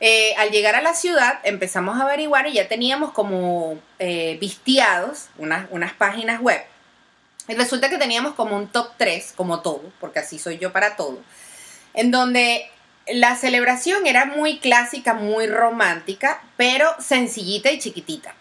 Eh, 0.00 0.34
al 0.38 0.50
llegar 0.50 0.74
a 0.76 0.80
la 0.80 0.94
ciudad 0.94 1.40
empezamos 1.42 1.98
a 1.98 2.04
averiguar 2.04 2.46
y 2.46 2.54
ya 2.54 2.68
teníamos 2.68 3.12
como 3.12 3.78
eh, 3.98 4.38
vistiados 4.40 5.28
unas, 5.36 5.66
unas 5.70 5.92
páginas 5.92 6.40
web 6.40 6.62
y 7.50 7.54
resulta 7.54 7.90
que 7.90 7.98
teníamos 7.98 8.34
como 8.34 8.56
un 8.56 8.68
top 8.68 8.92
3, 8.96 9.32
como 9.36 9.60
todo, 9.60 9.82
porque 10.00 10.20
así 10.20 10.38
soy 10.38 10.58
yo 10.58 10.72
para 10.72 10.96
todo, 10.96 11.18
en 11.94 12.10
donde 12.10 12.70
la 13.12 13.34
celebración 13.36 14.06
era 14.06 14.24
muy 14.24 14.58
clásica, 14.58 15.14
muy 15.14 15.46
romántica, 15.48 16.42
pero 16.56 16.94
sencillita 17.00 17.70
y 17.72 17.78
chiquitita. 17.78 18.34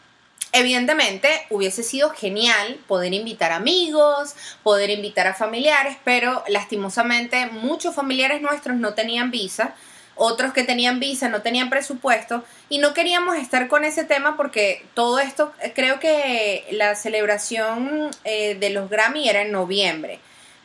Evidentemente 0.52 1.30
hubiese 1.50 1.84
sido 1.84 2.10
genial 2.12 2.80
poder 2.88 3.14
invitar 3.14 3.52
amigos, 3.52 4.36
poder 4.64 4.90
invitar 4.90 5.28
a 5.28 5.34
familiares, 5.34 5.98
pero 6.04 6.44
lastimosamente 6.48 7.48
muchos 7.48 7.96
familiares 7.96 8.42
nuestros 8.42 8.78
no 8.78 8.94
tenían 8.94 9.32
visa 9.32 9.76
otros 10.20 10.54
que 10.54 10.64
tenían 10.64 11.00
visa 11.00 11.30
no 11.30 11.42
tenían 11.42 11.70
presupuesto 11.70 12.44
y 12.70 12.78
no 12.78 12.94
queríamos 12.94 13.38
estar 13.38 13.68
con 13.68 13.86
ese 13.86 14.04
tema 14.04 14.38
porque 14.38 14.86
todo 14.94 15.20
esto, 15.20 15.52
eh, 15.62 15.74
creo 15.74 16.00
que 16.00 16.68
la 16.72 16.94
celebración 16.96 18.12
eh, 18.24 18.56
de 18.56 18.70
los 18.70 18.90
Grammy 18.90 19.28
era 19.28 19.42
en 19.42 19.52
noviembre 19.52 20.20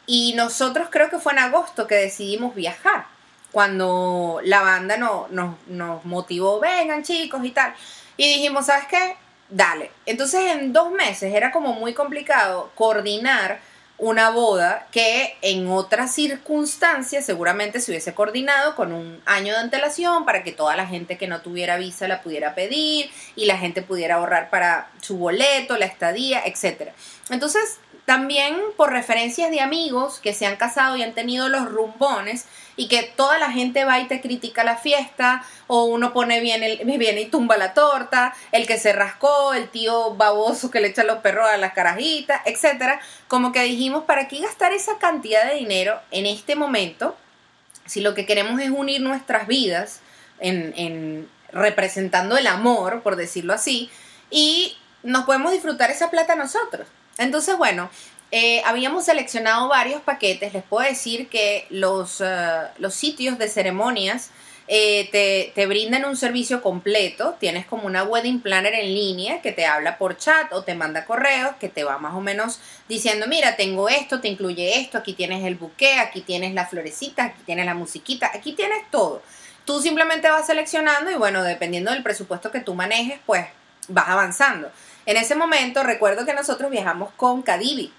y 0.07 0.35
nosotros 0.35 0.89
creo 0.91 1.09
que 1.09 1.19
fue 1.19 1.33
en 1.33 1.39
agosto 1.39 1.87
que 1.87 1.95
decidimos 1.95 2.55
viajar, 2.55 3.07
cuando 3.53 4.41
la 4.45 4.61
banda 4.61 4.99
no, 4.99 5.29
nos 5.31 6.05
motivó, 6.05 6.61
vengan 6.61 7.05
chicos 7.05 7.45
y 7.45 7.53
tal. 7.53 7.73
Y 8.17 8.29
dijimos, 8.35 8.67
¿sabes 8.67 8.87
qué? 8.89 9.17
dale. 9.49 9.91
Entonces 10.07 10.53
en 10.53 10.73
dos 10.73 10.91
meses 10.91 11.33
era 11.33 11.51
como 11.51 11.73
muy 11.75 11.95
complicado 11.95 12.71
coordinar 12.75 13.61
una 13.97 14.31
boda 14.31 14.87
que 14.91 15.37
en 15.41 15.69
otras 15.69 16.13
circunstancias 16.15 17.25
seguramente 17.25 17.81
se 17.81 17.93
hubiese 17.93 18.13
coordinado 18.13 18.75
con 18.75 18.93
un 18.93 19.21
año 19.25 19.53
de 19.53 19.61
antelación 19.61 20.25
para 20.25 20.43
que 20.43 20.53
toda 20.53 20.75
la 20.75 20.87
gente 20.87 21.17
que 21.17 21.29
no 21.29 21.43
tuviera 21.43 21.77
visa 21.77 22.09
la 22.09 22.21
pudiera 22.23 22.55
pedir 22.55 23.11
y 23.37 23.47
la 23.47 23.57
gente 23.57 23.83
pudiera 23.83 24.17
ahorrar 24.17 24.51
para 24.51 24.91
su 25.01 25.17
boleto, 25.17 25.77
la 25.77 25.87
estadía, 25.87 26.43
etc. 26.45 26.91
Entonces, 27.31 27.79
también 28.05 28.61
por 28.77 28.91
referencias 28.91 29.51
de 29.51 29.61
amigos 29.61 30.19
que 30.21 30.35
se 30.35 30.47
han 30.47 30.57
casado 30.57 30.97
y 30.97 31.03
han 31.03 31.15
tenido 31.15 31.49
los 31.49 31.71
rumbones 31.71 32.45
y 32.77 32.89
que 32.89 33.03
toda 33.03 33.39
la 33.39 33.51
gente 33.51 33.85
va 33.85 34.01
y 34.01 34.07
te 34.07 34.21
critica 34.21 34.63
la 34.63 34.77
fiesta 34.77 35.45
o 35.69 35.85
uno 35.85 36.13
pone 36.13 36.41
bien 36.41 36.63
el, 36.63 36.85
viene 36.99 37.23
y 37.23 37.27
tumba 37.27 37.57
la 37.57 37.73
torta, 37.73 38.35
el 38.53 38.67
que 38.67 38.79
se 38.79 38.93
rascó, 38.93 39.55
el 39.55 39.69
tío 39.69 40.15
baboso 40.17 40.71
que 40.71 40.81
le 40.81 40.89
echa 40.89 41.05
los 41.05 41.19
perros 41.19 41.49
a 41.49 41.57
las 41.57 41.73
carajitas, 41.73 42.43
etcétera, 42.45 43.01
como 43.29 43.53
que 43.53 43.63
dijimos, 43.63 44.05
¿para 44.05 44.29
qué 44.29 44.41
gastar 44.41 44.73
esa 44.73 44.99
cantidad 44.99 45.47
de 45.47 45.55
dinero 45.55 45.99
en 46.11 46.27
este 46.27 46.57
momento 46.57 47.17
si 47.87 48.01
lo 48.01 48.15
que 48.15 48.27
queremos 48.27 48.61
es 48.61 48.71
unir 48.71 49.01
nuestras 49.01 49.47
vidas 49.47 50.01
en, 50.41 50.75
en 50.77 51.29
representando 51.53 52.37
el 52.37 52.47
amor, 52.47 53.03
por 53.03 53.17
decirlo 53.17 53.55
así, 53.55 53.91
y 54.31 54.77
nos 55.03 55.25
podemos 55.25 55.53
disfrutar 55.53 55.91
esa 55.91 56.11
plata 56.11 56.35
nosotros? 56.35 56.87
Entonces, 57.19 57.57
bueno, 57.57 57.91
eh, 58.31 58.63
habíamos 58.65 59.05
seleccionado 59.05 59.69
varios 59.69 60.03
paquetes. 60.03 60.53
Les 60.53 60.65
puedo 60.65 60.87
decir 60.89 61.29
que 61.29 61.67
los, 61.71 62.21
eh, 62.21 62.63
los 62.79 62.95
sitios 62.95 63.39
de 63.39 63.49
ceremonias 63.49 64.31
eh, 64.67 65.09
te, 65.13 65.53
te, 65.55 65.67
brindan 65.67 66.05
un 66.05 66.17
servicio 66.17 66.61
completo. 66.61 67.37
Tienes 67.39 67.67
como 67.67 67.87
una 67.87 68.03
wedding 68.03 68.41
planner 68.41 68.75
en 68.75 68.87
línea 68.87 69.41
que 69.41 69.53
te 69.53 69.67
habla 69.67 69.99
por 69.99 70.17
chat 70.17 70.53
o 70.53 70.65
te 70.65 70.75
manda 70.75 71.05
correos 71.05 71.53
que 71.61 71.69
te 71.69 71.85
va 71.85 71.99
más 71.99 72.15
o 72.15 72.21
menos 72.21 72.59
diciendo, 72.89 73.27
mira, 73.29 73.57
tengo 73.57 73.89
esto, 73.89 74.21
te 74.21 74.29
incluye 74.29 74.81
esto, 74.81 74.99
aquí 74.99 75.13
tienes 75.13 75.45
el 75.45 75.55
buque, 75.55 75.99
aquí 75.99 76.23
tienes 76.23 76.55
la 76.55 76.67
florecita, 76.67 77.25
aquí 77.25 77.43
tienes 77.45 77.67
la 77.67 77.75
musiquita, 77.75 78.31
aquí 78.35 78.55
tienes 78.55 78.91
todo. 78.91 79.23
Tú 79.65 79.81
simplemente 79.81 80.29
vas 80.29 80.47
seleccionando 80.47 81.11
y 81.11 81.15
bueno, 81.15 81.43
dependiendo 81.43 81.91
del 81.93 82.03
presupuesto 82.03 82.51
que 82.51 82.61
tú 82.61 82.75
manejes, 82.75 83.19
pues 83.27 83.47
vas 83.89 84.09
avanzando. 84.09 84.71
En 85.07 85.17
ese 85.17 85.35
momento 85.35 85.83
recuerdo 85.83 86.25
que 86.25 86.35
nosotros 86.35 86.71
viajamos 86.71 87.13
con 87.17 87.43
Cadivi 87.43 87.93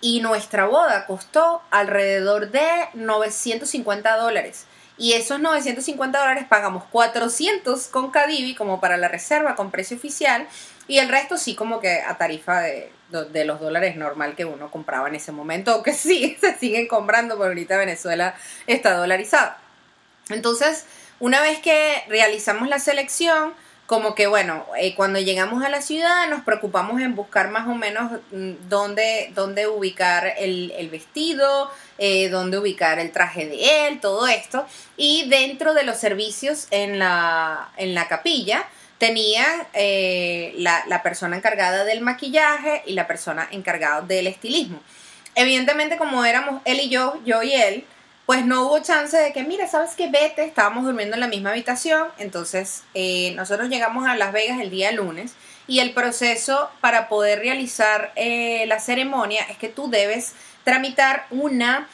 y 0.00 0.20
nuestra 0.20 0.66
boda 0.66 1.06
costó 1.06 1.62
alrededor 1.70 2.50
de 2.50 2.68
950 2.94 4.16
dólares. 4.16 4.66
Y 4.98 5.14
esos 5.14 5.40
950 5.40 6.18
dólares 6.18 6.44
pagamos 6.48 6.84
400 6.84 7.86
con 7.86 8.10
Cadivi 8.10 8.54
como 8.54 8.80
para 8.80 8.96
la 8.98 9.08
reserva 9.08 9.56
con 9.56 9.70
precio 9.70 9.96
oficial 9.96 10.46
y 10.86 10.98
el 10.98 11.08
resto 11.08 11.38
sí 11.38 11.54
como 11.54 11.80
que 11.80 12.02
a 12.02 12.18
tarifa 12.18 12.60
de, 12.60 12.92
de 13.30 13.44
los 13.44 13.60
dólares 13.60 13.96
normal 13.96 14.34
que 14.34 14.44
uno 14.44 14.70
compraba 14.70 15.08
en 15.08 15.14
ese 15.14 15.32
momento 15.32 15.76
o 15.76 15.82
que 15.84 15.94
sí 15.94 16.36
se 16.40 16.58
siguen 16.58 16.88
comprando 16.88 17.36
porque 17.36 17.48
ahorita 17.48 17.78
Venezuela 17.78 18.34
está 18.66 18.94
dolarizada. 18.94 19.58
Entonces, 20.28 20.84
una 21.20 21.40
vez 21.40 21.60
que 21.60 22.02
realizamos 22.08 22.68
la 22.68 22.78
selección, 22.78 23.54
como 23.92 24.14
que 24.14 24.26
bueno, 24.26 24.64
eh, 24.78 24.94
cuando 24.94 25.18
llegamos 25.18 25.62
a 25.62 25.68
la 25.68 25.82
ciudad 25.82 26.26
nos 26.30 26.40
preocupamos 26.44 27.02
en 27.02 27.14
buscar 27.14 27.50
más 27.50 27.68
o 27.68 27.74
menos 27.74 28.10
mm, 28.30 28.52
dónde, 28.70 29.30
dónde 29.34 29.66
ubicar 29.66 30.32
el, 30.38 30.88
vestido, 30.90 31.70
eh, 31.98 32.30
dónde 32.30 32.56
ubicar 32.56 32.98
el 32.98 33.12
traje 33.12 33.44
de 33.44 33.88
él, 33.88 34.00
todo 34.00 34.28
esto. 34.28 34.64
Y 34.96 35.28
dentro 35.28 35.74
de 35.74 35.82
los 35.82 35.98
servicios 35.98 36.68
en 36.70 36.98
la, 36.98 37.68
en 37.76 37.94
la 37.94 38.08
capilla 38.08 38.64
tenía 38.96 39.44
eh, 39.74 40.54
la, 40.56 40.84
la 40.86 41.02
persona 41.02 41.36
encargada 41.36 41.84
del 41.84 42.00
maquillaje 42.00 42.82
y 42.86 42.94
la 42.94 43.06
persona 43.06 43.46
encargada 43.50 44.00
del 44.00 44.26
estilismo. 44.26 44.80
Evidentemente 45.34 45.98
como 45.98 46.24
éramos 46.24 46.62
él 46.64 46.80
y 46.80 46.88
yo, 46.88 47.20
yo 47.26 47.42
y 47.42 47.52
él, 47.52 47.84
pues 48.26 48.46
no 48.46 48.66
hubo 48.66 48.78
chance 48.80 49.16
de 49.16 49.32
que, 49.32 49.42
mira, 49.42 49.66
¿sabes 49.66 49.94
qué? 49.96 50.08
Vete, 50.08 50.44
estábamos 50.44 50.84
durmiendo 50.84 51.14
en 51.14 51.20
la 51.20 51.26
misma 51.26 51.50
habitación, 51.50 52.08
entonces 52.18 52.84
eh, 52.94 53.32
nosotros 53.34 53.68
llegamos 53.68 54.06
a 54.06 54.14
Las 54.14 54.32
Vegas 54.32 54.60
el 54.60 54.70
día 54.70 54.92
lunes 54.92 55.34
y 55.66 55.80
el 55.80 55.92
proceso 55.92 56.70
para 56.80 57.08
poder 57.08 57.40
realizar 57.40 58.12
eh, 58.14 58.64
la 58.66 58.78
ceremonia 58.78 59.42
es 59.44 59.56
que 59.56 59.68
tú 59.68 59.90
debes 59.90 60.34
tramitar 60.62 61.26
una 61.30 61.88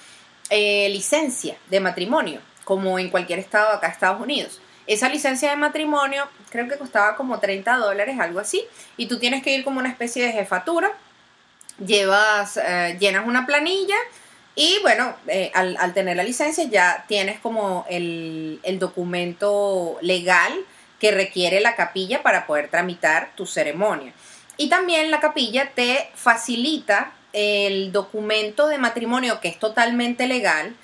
eh, 0.50 0.88
licencia 0.90 1.56
de 1.70 1.80
matrimonio, 1.80 2.40
como 2.64 2.98
en 2.98 3.08
cualquier 3.08 3.38
estado 3.38 3.70
acá, 3.70 3.88
Estados 3.88 4.20
Unidos. 4.20 4.60
Esa 4.86 5.08
licencia 5.08 5.50
de 5.50 5.56
matrimonio 5.56 6.28
creo 6.50 6.68
que 6.68 6.76
costaba 6.76 7.16
como 7.16 7.40
30 7.40 7.76
dólares, 7.76 8.18
algo 8.20 8.40
así, 8.40 8.64
y 8.98 9.06
tú 9.06 9.18
tienes 9.18 9.42
que 9.42 9.54
ir 9.54 9.64
como 9.64 9.80
una 9.80 9.88
especie 9.88 10.24
de 10.26 10.32
jefatura, 10.32 10.90
llevas, 11.78 12.58
llenas 12.98 13.26
una 13.26 13.46
planilla, 13.46 13.96
y 14.60 14.80
bueno, 14.82 15.14
eh, 15.28 15.52
al, 15.54 15.94
tener 15.94 16.16
la 16.16 16.24
licencia 16.24 16.64
ya 16.64 17.04
tienes 17.06 17.38
como 17.38 17.86
el, 17.88 18.58
documento 18.80 19.98
legal 20.02 20.52
que 20.98 21.12
requiere 21.12 21.60
la 21.60 21.76
capilla 21.76 22.24
para 22.24 22.44
poder 22.44 22.68
tramitar 22.68 23.30
tu 23.36 23.46
ceremonia. 23.46 24.12
Y 24.56 24.68
también 24.68 25.12
la 25.12 25.20
capilla 25.20 25.70
te 25.76 26.10
facilita 26.16 27.12
el 27.32 27.92
documento 27.92 28.66
de 28.66 28.78
matrimonio 28.78 29.38
que 29.40 29.46
es 29.46 29.60
totalmente 29.60 30.26
legal, 30.26 30.74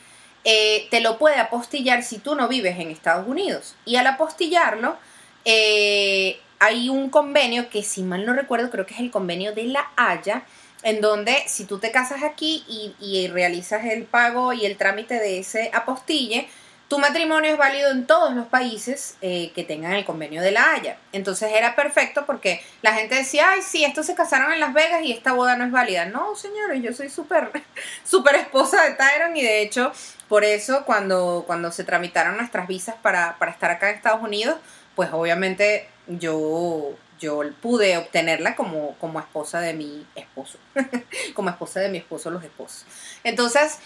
eh, 0.45 0.87
te 0.93 1.00
lo 1.00 1.19
puede 1.19 1.40
apostillar 1.40 2.04
si 2.04 2.19
tú 2.19 2.37
no 2.37 2.47
vives 2.47 2.78
en 2.78 2.93
Estados 2.93 3.26
Unidos. 3.26 3.75
Y 3.85 3.97
al 3.97 4.07
apostillarlo, 4.07 4.97
eh, 5.45 6.38
hay 6.61 6.90
un 6.90 7.11
convenio 7.11 7.69
que 7.71 7.83
si 7.83 8.04
mal 8.04 8.25
no 8.25 8.35
recuerdo 8.35 8.71
creo 8.71 8.87
que 8.87 8.95
es 8.95 9.00
el 9.00 9.11
convenio 9.11 9.52
de 9.52 9.64
la 9.64 9.90
Haya, 9.97 10.45
en 10.85 11.00
donde 11.00 11.43
si 11.47 11.64
tú 11.64 11.79
te 11.79 11.91
casas 11.91 12.23
aquí 12.23 12.64
y, 13.00 13.26
realizas 13.29 13.85
el 13.87 14.05
pago 14.05 14.53
y 14.53 14.67
el 14.67 14.76
trámite 14.76 15.14
de 15.14 15.38
ese 15.38 15.71
apostille, 15.73 16.47
tu 16.88 16.99
matrimonio 16.99 17.50
es 17.50 17.57
válido 17.57 17.91
en 17.91 18.07
todos 18.07 18.35
los 18.35 18.47
países 18.47 19.17
eh, 19.23 19.50
que 19.55 19.64
tengan 19.64 19.95
el 19.95 20.05
convenio 20.05 20.43
de 20.43 20.50
la 20.53 20.73
Haya. 20.73 20.99
Entonces 21.12 21.50
era 21.53 21.75
perfecto 21.75 22.26
porque 22.26 22.61
la 22.83 22.93
gente 22.93 23.14
decía, 23.14 23.50
ay, 23.50 23.62
sí, 23.62 23.83
estos 23.83 24.05
se 24.05 24.14
casaron 24.14 24.53
en 24.53 24.61
Las 24.61 24.75
Vegas 24.75 25.03
y 25.03 25.11
esta 25.11 25.33
boda 25.33 25.57
no 25.57 25.64
es 25.64 25.73
válida. 25.73 26.05
No, 26.05 26.37
señores, 26.37 26.83
yo 26.83 26.93
soy 26.93 27.09
súper, 27.09 27.50
súper 28.05 28.37
esposa 28.37 28.85
de 28.85 28.93
Tyron 28.93 29.35
y 29.35 29.43
de 29.43 29.62
hecho, 29.62 29.91
por 30.29 30.45
eso 30.45 30.85
cuando, 30.85 31.45
cuando 31.47 31.73
se 31.73 31.85
tramitaron 31.85 32.37
nuestras 32.37 32.69
visas 32.69 32.95
para, 33.00 33.38
para 33.38 33.53
estar 33.53 33.71
acá 33.71 33.88
en 33.88 33.97
Estados 33.97 34.23
Unidos, 34.23 34.59
pues 34.95 35.09
obviamente 35.12 35.88
yo 36.07 36.95
yo 37.25 37.40
pude 37.61 37.97
obtenerla 37.97 38.54
como, 38.54 38.97
como 38.99 39.19
esposa 39.19 39.61
de 39.61 39.75
mi 39.75 40.07
esposo, 40.14 40.59
como 41.35 41.50
esposa 41.50 41.81
de 41.81 41.88
mi 41.88 41.99
esposo, 41.99 42.31
los 42.31 42.45
esposos. 42.45 42.85
Entonces, 43.25 43.78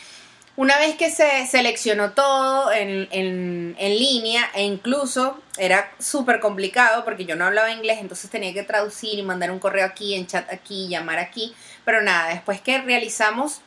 una 0.57 0.77
vez 0.79 0.97
que 0.97 1.11
se 1.11 1.47
seleccionó 1.47 2.13
todo 2.15 2.73
en, 2.73 3.07
en, 3.13 3.77
en 3.79 3.99
línea, 3.99 4.51
e 4.55 4.65
incluso 4.65 5.41
era 5.57 5.93
súper 6.01 6.41
complicado 6.41 7.05
porque 7.05 7.25
yo 7.25 7.37
no 7.37 7.45
hablaba 7.45 7.71
inglés, 7.71 7.99
entonces 8.01 8.29
tenía 8.29 8.53
que 8.53 8.65
traducir 8.65 9.19
y 9.19 9.23
mandar 9.23 9.53
un 9.53 9.61
correo 9.61 9.87
aquí, 9.87 10.15
en 10.15 10.27
chat 10.27 10.53
aquí, 10.53 10.89
llamar 10.89 11.21
aquí, 11.21 11.55
pero 11.85 12.03
nada, 12.03 12.31
después 12.31 12.61
que 12.61 12.79
realizamos 12.79 13.61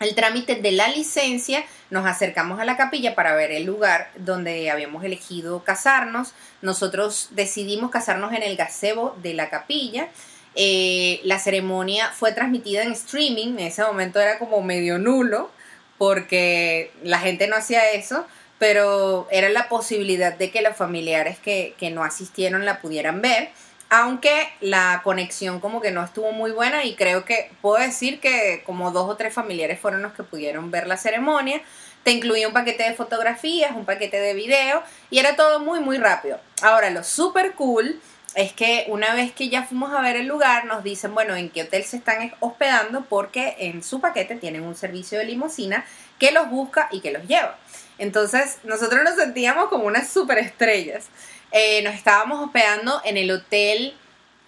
el 0.00 0.14
trámite 0.14 0.56
de 0.56 0.72
la 0.72 0.88
licencia, 0.88 1.64
nos 1.90 2.06
acercamos 2.06 2.60
a 2.60 2.64
la 2.64 2.76
capilla 2.76 3.14
para 3.14 3.34
ver 3.34 3.50
el 3.50 3.64
lugar 3.64 4.10
donde 4.16 4.70
habíamos 4.70 5.04
elegido 5.04 5.64
casarnos. 5.64 6.34
Nosotros 6.62 7.28
decidimos 7.30 7.90
casarnos 7.90 8.32
en 8.32 8.42
el 8.42 8.56
gazebo 8.56 9.16
de 9.22 9.34
la 9.34 9.48
capilla. 9.48 10.08
Eh, 10.54 11.20
la 11.24 11.38
ceremonia 11.38 12.10
fue 12.12 12.32
transmitida 12.32 12.82
en 12.82 12.92
streaming, 12.92 13.48
en 13.58 13.60
ese 13.60 13.82
momento 13.84 14.20
era 14.20 14.38
como 14.38 14.62
medio 14.62 14.98
nulo, 14.98 15.50
porque 15.98 16.92
la 17.02 17.18
gente 17.18 17.46
no 17.46 17.56
hacía 17.56 17.90
eso, 17.92 18.26
pero 18.58 19.28
era 19.30 19.48
la 19.50 19.68
posibilidad 19.68 20.34
de 20.34 20.50
que 20.50 20.62
los 20.62 20.76
familiares 20.76 21.38
que, 21.38 21.74
que 21.78 21.90
no 21.90 22.04
asistieron 22.04 22.64
la 22.64 22.80
pudieran 22.80 23.20
ver 23.20 23.50
aunque 23.88 24.48
la 24.60 25.00
conexión 25.04 25.60
como 25.60 25.80
que 25.80 25.92
no 25.92 26.04
estuvo 26.04 26.32
muy 26.32 26.50
buena 26.50 26.84
y 26.84 26.94
creo 26.94 27.24
que 27.24 27.50
puedo 27.62 27.76
decir 27.82 28.20
que 28.20 28.62
como 28.66 28.90
dos 28.90 29.08
o 29.08 29.16
tres 29.16 29.32
familiares 29.32 29.78
fueron 29.78 30.02
los 30.02 30.12
que 30.12 30.22
pudieron 30.22 30.70
ver 30.70 30.86
la 30.86 30.96
ceremonia. 30.96 31.60
Te 32.02 32.12
incluía 32.12 32.48
un 32.48 32.54
paquete 32.54 32.84
de 32.84 32.94
fotografías, 32.94 33.74
un 33.74 33.84
paquete 33.84 34.20
de 34.20 34.34
video 34.34 34.82
y 35.10 35.18
era 35.18 35.36
todo 35.36 35.60
muy 35.60 35.80
muy 35.80 35.98
rápido. 35.98 36.40
Ahora, 36.62 36.90
lo 36.90 37.04
super 37.04 37.52
cool 37.54 38.00
es 38.36 38.52
que 38.52 38.84
una 38.88 39.14
vez 39.14 39.32
que 39.32 39.48
ya 39.48 39.64
fuimos 39.64 39.92
a 39.92 40.02
ver 40.02 40.16
el 40.16 40.26
lugar, 40.26 40.66
nos 40.66 40.84
dicen, 40.84 41.14
bueno, 41.14 41.34
en 41.34 41.48
qué 41.48 41.62
hotel 41.62 41.84
se 41.84 41.96
están 41.96 42.32
hospedando 42.40 43.06
porque 43.08 43.56
en 43.58 43.82
su 43.82 44.00
paquete 44.00 44.36
tienen 44.36 44.62
un 44.62 44.74
servicio 44.74 45.18
de 45.18 45.24
limusina 45.24 45.86
que 46.18 46.32
los 46.32 46.50
busca 46.50 46.88
y 46.92 47.00
que 47.00 47.12
los 47.12 47.26
lleva. 47.26 47.56
Entonces, 47.98 48.58
nosotros 48.62 49.02
nos 49.04 49.16
sentíamos 49.16 49.68
como 49.68 49.84
unas 49.84 50.08
super 50.08 50.36
estrellas. 50.38 51.06
Eh, 51.52 51.82
nos 51.82 51.94
estábamos 51.94 52.44
hospedando 52.44 53.00
en 53.04 53.16
el 53.16 53.30
Hotel 53.30 53.94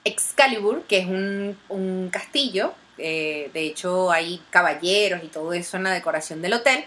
Excalibur, 0.05 0.83
que 0.85 0.99
es 0.99 1.07
un, 1.07 2.09
castillo. 2.13 2.75
Eh, 2.99 3.51
de 3.53 3.63
hecho, 3.63 4.11
hay 4.11 4.43
caballeros 4.51 5.23
y 5.23 5.29
todo 5.29 5.53
eso 5.53 5.77
en 5.77 5.85
la 5.85 5.91
decoración 5.91 6.43
del 6.43 6.55
hotel. 6.55 6.85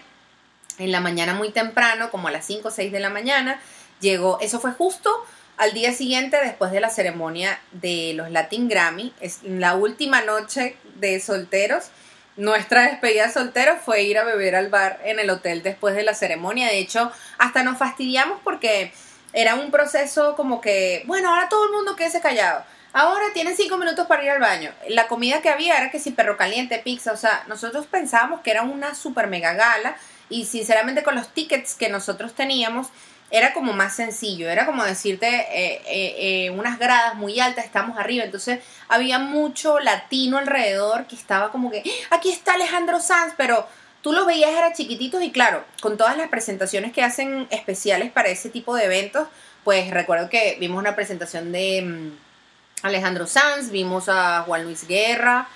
En 0.78 0.92
la 0.92 1.00
mañana 1.00 1.34
muy 1.34 1.50
temprano, 1.50 2.10
como 2.10 2.28
a 2.28 2.30
las 2.30 2.46
5 2.46 2.68
o 2.68 2.70
6 2.70 2.92
de 2.92 3.00
la 3.00 3.10
mañana, 3.10 3.60
llegó, 4.00 4.38
eso 4.40 4.60
fue 4.60 4.72
justo 4.72 5.10
al 5.56 5.74
día 5.74 5.92
siguiente, 5.92 6.38
después 6.42 6.72
de 6.72 6.80
la 6.80 6.90
ceremonia 6.90 7.60
de 7.72 8.14
los 8.14 8.30
Latin 8.30 8.68
Grammy, 8.68 9.12
es 9.20 9.42
la 9.44 9.74
última 9.74 10.22
noche 10.22 10.76
de 10.96 11.20
solteros, 11.20 11.90
nuestra 12.36 12.86
despedida 12.86 13.26
de 13.26 13.32
solteros 13.32 13.78
fue 13.84 14.02
ir 14.04 14.16
a 14.18 14.24
beber 14.24 14.56
al 14.56 14.70
bar 14.70 15.00
en 15.04 15.18
el 15.18 15.28
hotel 15.28 15.62
después 15.62 15.94
de 15.94 16.02
la 16.02 16.14
ceremonia. 16.14 16.66
De 16.66 16.78
hecho, 16.78 17.12
hasta 17.38 17.62
nos 17.62 17.76
fastidiamos 17.76 18.40
porque 18.42 18.92
era 19.32 19.54
un 19.54 19.70
proceso 19.70 20.36
como 20.36 20.60
que, 20.60 21.02
bueno, 21.06 21.30
ahora 21.30 21.48
todo 21.48 21.66
el 21.66 21.72
mundo 21.72 21.96
quede 21.96 22.20
callado. 22.20 22.64
Ahora 22.92 23.26
tienen 23.32 23.56
cinco 23.56 23.78
minutos 23.78 24.06
para 24.06 24.22
ir 24.22 24.30
al 24.30 24.40
baño. 24.40 24.70
La 24.88 25.08
comida 25.08 25.40
que 25.40 25.48
había 25.48 25.78
era 25.78 25.90
que 25.90 25.98
si 25.98 26.10
perro 26.10 26.36
caliente, 26.36 26.78
pizza, 26.78 27.12
o 27.12 27.16
sea, 27.16 27.44
nosotros 27.48 27.86
pensábamos 27.86 28.42
que 28.42 28.50
era 28.50 28.62
una 28.62 28.94
super 28.94 29.28
mega 29.28 29.54
gala 29.54 29.96
y 30.28 30.44
sinceramente 30.44 31.02
con 31.02 31.14
los 31.14 31.28
tickets 31.32 31.74
que 31.74 31.88
nosotros 31.88 32.34
teníamos 32.34 32.88
era 33.30 33.54
como 33.54 33.72
más 33.72 33.96
sencillo, 33.96 34.50
era 34.50 34.66
como 34.66 34.84
decirte 34.84 35.26
eh, 35.26 35.82
eh, 35.86 36.14
eh, 36.18 36.50
unas 36.50 36.78
gradas 36.78 37.14
muy 37.14 37.40
altas, 37.40 37.64
estamos 37.64 37.98
arriba, 37.98 38.24
entonces 38.24 38.60
había 38.88 39.18
mucho 39.18 39.80
latino 39.80 40.36
alrededor 40.36 41.06
que 41.06 41.16
estaba 41.16 41.50
como 41.50 41.70
que, 41.70 41.82
aquí 42.10 42.30
está 42.30 42.52
Alejandro 42.54 43.00
Sanz, 43.00 43.32
pero 43.38 43.66
tú 44.02 44.12
lo 44.12 44.26
veías, 44.26 44.50
era 44.50 44.72
chiquititos 44.72 45.22
y 45.22 45.32
claro, 45.32 45.64
con 45.80 45.96
todas 45.96 46.16
las 46.16 46.28
presentaciones 46.28 46.92
que 46.92 47.02
hacen 47.02 47.46
especiales 47.50 48.12
para 48.12 48.28
ese 48.28 48.50
tipo 48.50 48.74
de 48.74 48.84
eventos, 48.84 49.28
pues 49.64 49.90
recuerdo 49.90 50.28
que 50.28 50.56
vimos 50.60 50.78
una 50.78 50.94
presentación 50.94 51.52
de 51.52 51.82
mm, 51.82 52.86
Alejandro 52.86 53.26
Sanz, 53.26 53.70
vimos 53.70 54.08
a 54.08 54.42
Juan 54.42 54.64
Luis 54.64 54.86
Guerra, 54.86 55.48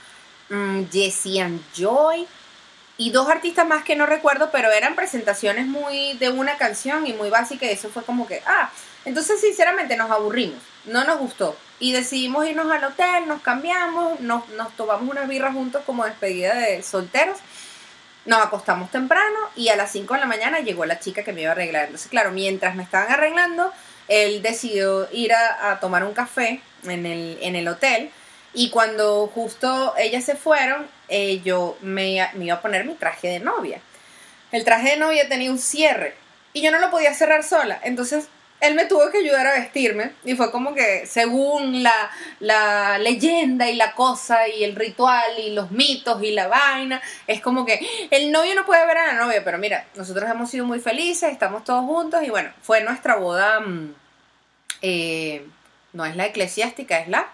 um, 0.51 0.89
Jesse 0.89 1.41
and 1.41 1.61
Joy, 1.75 2.27
y 2.99 3.11
dos 3.11 3.29
artistas 3.29 3.67
más 3.67 3.85
que 3.85 3.97
no 3.97 4.07
recuerdo, 4.07 4.51
pero 4.51 4.71
eran 4.71 4.95
presentaciones 4.95 5.67
muy 5.67 6.15
de 6.15 6.31
una 6.31 6.57
canción 6.57 7.07
y 7.07 7.13
muy 7.13 7.29
básicas. 7.29 7.69
Y 7.69 7.73
eso 7.73 7.91
fue 7.91 8.05
como 8.05 8.27
que, 8.27 8.43
ah, 8.47 8.71
entonces 9.05 9.41
sinceramente 9.41 9.97
nos 9.97 10.11
aburrimos, 10.11 10.59
no 10.87 11.05
nos 11.05 11.19
gustó. 11.19 11.57
Y 11.79 11.93
decidimos 11.93 12.47
irnos 12.47 12.71
al 12.73 12.85
hotel, 12.85 13.29
nos 13.29 13.43
cambiamos, 13.43 14.21
nos, 14.21 14.49
nos 14.51 14.75
tomamos 14.77 15.11
unas 15.11 15.29
birras 15.29 15.53
juntos 15.53 15.83
como 15.85 16.07
despedida 16.07 16.55
de 16.55 16.83
solteros. 16.83 17.37
Nos 18.27 18.45
acostamos 18.45 18.91
temprano 18.91 19.39
y 19.55 19.69
a 19.69 19.77
las 19.77 19.93
5 19.93 20.15
de 20.15 20.21
la 20.21 20.27
mañana 20.27 20.61
llegó 20.61 20.85
la 20.85 20.99
chica 20.99 21.23
que 21.23 21.33
me 21.33 21.43
iba 21.43 21.51
a 21.51 21.53
arreglar. 21.53 21.85
Entonces, 21.85 22.09
claro, 22.09 22.33
mientras 22.33 22.75
me 22.75 22.83
estaban 22.83 23.11
arreglando, 23.13 23.73
él 24.09 24.43
decidió 24.43 25.09
ir 25.13 25.33
a, 25.33 25.79
tomar 25.81 26.05
un 26.05 26.13
café 26.13 26.61
en 26.85 27.07
el, 27.07 27.39
en 27.41 27.57
el 27.57 27.69
hotel 27.69 28.11
y 28.53 28.71
cuando 28.71 29.29
justo 29.29 29.95
ellas 29.97 30.25
se 30.25 30.35
fueron, 30.35 30.89
eh, 31.09 31.41
yo 31.45 31.77
me, 31.83 32.29
me, 32.35 32.47
iba 32.47 32.57
a 32.57 32.63
poner 32.63 32.85
mi 32.85 32.95
traje 32.95 33.29
de 33.29 33.41
novia. 33.41 33.81
El 34.51 34.65
traje 34.65 34.91
de 34.91 34.97
novia 34.97 35.29
tenía 35.29 35.51
un 35.51 35.59
cierre 35.59 36.15
y 36.53 36.63
yo 36.63 36.71
no 36.71 36.79
lo 36.79 36.91
podía 36.91 37.15
cerrar 37.15 37.45
sola. 37.45 37.79
Entonces 37.85 38.29
él 38.61 38.75
me 38.75 38.87
tuvo 38.87 39.11
que 39.11 39.19
ayudar 39.19 39.47
a 39.47 39.55
vestirme 39.55 40.13
y 40.25 40.35
fue 40.35 40.51
como 40.51 40.75
que 40.75 41.07
según 41.07 41.83
la, 41.83 42.11
la, 42.41 42.99
leyenda 42.99 43.69
y 43.69 43.77
la 43.77 43.93
cosa 43.93 44.49
y 44.49 44.65
el 44.65 44.75
ritual 44.75 45.39
y 45.39 45.51
los 45.51 45.71
mitos 45.71 46.23
y 46.23 46.33
la 46.33 46.49
vaina, 46.49 47.01
es 47.27 47.41
como 47.41 47.67
que 47.67 48.09
el 48.11 48.33
novio 48.33 48.55
no 48.55 48.65
puede 48.65 48.87
ver 48.87 48.99
a 48.99 49.07
la 49.07 49.25
novia, 49.25 49.45
pero 49.45 49.59
mira, 49.59 49.87
nosotros 49.95 50.29
hemos 50.31 50.51
sido 50.51 50.65
muy 50.65 50.81
felices, 50.81 51.31
estamos 51.31 51.65
todos 51.65 51.85
juntos 51.85 52.23
y 52.25 52.31
bueno, 52.31 52.51
fue 52.63 52.83
nuestra 52.83 53.17
boda, 53.17 53.61
mm, 53.61 53.95
eh, 54.83 55.47
no 55.93 56.05
es 56.05 56.17
la 56.17 56.27
eclesiástica, 56.27 56.99
es 56.99 57.09
la 57.09 57.29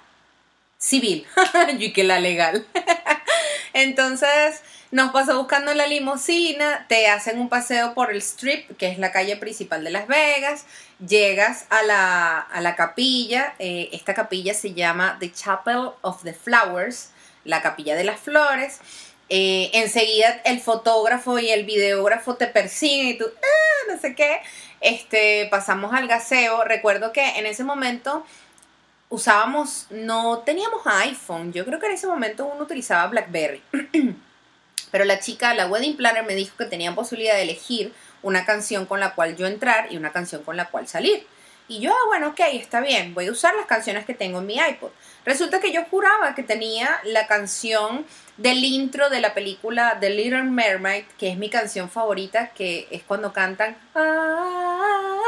civil 0.78 1.26
y 1.78 1.92
que 1.92 2.04
la 2.04 2.18
legal. 2.18 2.66
Entonces 3.72 4.62
nos 4.90 5.10
pasó 5.10 5.38
buscando 5.38 5.72
la 5.72 5.86
limusina, 5.86 6.84
te 6.88 7.08
hacen 7.08 7.40
un 7.40 7.48
paseo 7.48 7.94
por 7.94 8.10
el 8.10 8.18
Strip, 8.20 8.76
que 8.76 8.88
es 8.88 8.98
la 8.98 9.10
calle 9.10 9.36
principal 9.36 9.82
de 9.84 9.90
Las 9.90 10.06
Vegas, 10.06 10.66
llegas 11.06 11.66
a 11.70 11.82
la, 11.82 12.40
a 12.40 12.60
la 12.60 12.76
capilla, 12.76 13.54
eh, 13.58 13.88
esta 13.92 14.14
capilla 14.14 14.54
se 14.54 14.74
llama 14.74 15.16
The 15.20 15.32
Chapel 15.32 15.90
of 16.00 16.22
the 16.22 16.32
Flowers, 16.32 17.10
la 17.44 17.62
capilla 17.62 17.96
de 17.96 18.04
las 18.04 18.20
flores. 18.20 18.80
Eh, 19.28 19.70
enseguida 19.72 20.42
el 20.44 20.60
fotógrafo 20.60 21.38
y 21.38 21.50
el 21.50 21.64
videógrafo 21.64 22.34
te 22.34 22.46
persiguen 22.46 23.08
y 23.08 23.18
tú, 23.18 23.24
ah, 23.26 23.92
no 23.92 23.98
sé 23.98 24.14
qué. 24.14 24.40
Este, 24.80 25.48
pasamos 25.50 25.94
al 25.94 26.08
gaseo. 26.08 26.64
Recuerdo 26.64 27.12
que 27.12 27.38
en 27.38 27.46
ese 27.46 27.64
momento 27.64 28.26
usábamos, 29.08 29.86
no 29.90 30.40
teníamos 30.40 30.82
iPhone, 30.86 31.52
yo 31.52 31.64
creo 31.64 31.78
que 31.78 31.86
en 31.86 31.92
ese 31.92 32.06
momento 32.06 32.46
uno 32.46 32.64
utilizaba 32.64 33.06
BlackBerry. 33.08 33.62
Pero 34.92 35.04
la 35.04 35.18
chica, 35.18 35.52
la 35.54 35.66
wedding 35.66 35.96
planner, 35.96 36.24
me 36.24 36.36
dijo 36.36 36.56
que 36.56 36.66
tenía 36.66 36.94
posibilidad 36.94 37.34
de 37.34 37.42
elegir 37.42 37.92
una 38.22 38.44
canción 38.44 38.86
con 38.86 39.00
la 39.00 39.16
cual 39.16 39.36
yo 39.36 39.48
entrar 39.48 39.92
y 39.92 39.96
una 39.96 40.12
canción 40.12 40.44
con 40.44 40.56
la 40.56 40.66
cual 40.66 40.86
salir. 40.86 41.26
Y 41.66 41.80
yo, 41.80 41.92
ah, 41.92 42.06
bueno, 42.06 42.28
ok, 42.28 42.40
está 42.52 42.80
bien, 42.80 43.14
voy 43.14 43.26
a 43.26 43.32
usar 43.32 43.54
las 43.54 43.66
canciones 43.66 44.04
que 44.04 44.14
tengo 44.14 44.40
en 44.40 44.46
mi 44.46 44.58
iPod. 44.58 44.90
Resulta 45.24 45.60
que 45.60 45.72
yo 45.72 45.84
juraba 45.90 46.34
que 46.34 46.42
tenía 46.42 47.00
la 47.04 47.26
canción 47.26 48.04
del 48.36 48.64
intro 48.64 49.08
de 49.08 49.20
la 49.20 49.32
película 49.32 49.96
The 50.00 50.10
Little 50.10 50.42
Mermaid, 50.42 51.04
que 51.18 51.30
es 51.30 51.36
mi 51.36 51.48
canción 51.48 51.88
favorita, 51.88 52.48
que 52.48 52.88
es 52.90 53.02
cuando 53.02 53.32
cantan, 53.32 53.76
ah", 53.94 55.18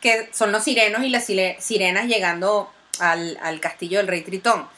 que 0.00 0.30
son 0.32 0.50
los 0.52 0.64
sirenos 0.64 1.02
y 1.02 1.10
las 1.10 1.26
sirenas 1.26 2.06
llegando 2.06 2.72
al, 2.98 3.60
castillo 3.60 3.98
del 3.98 4.08
rey 4.08 4.22
Tritón. 4.22 4.68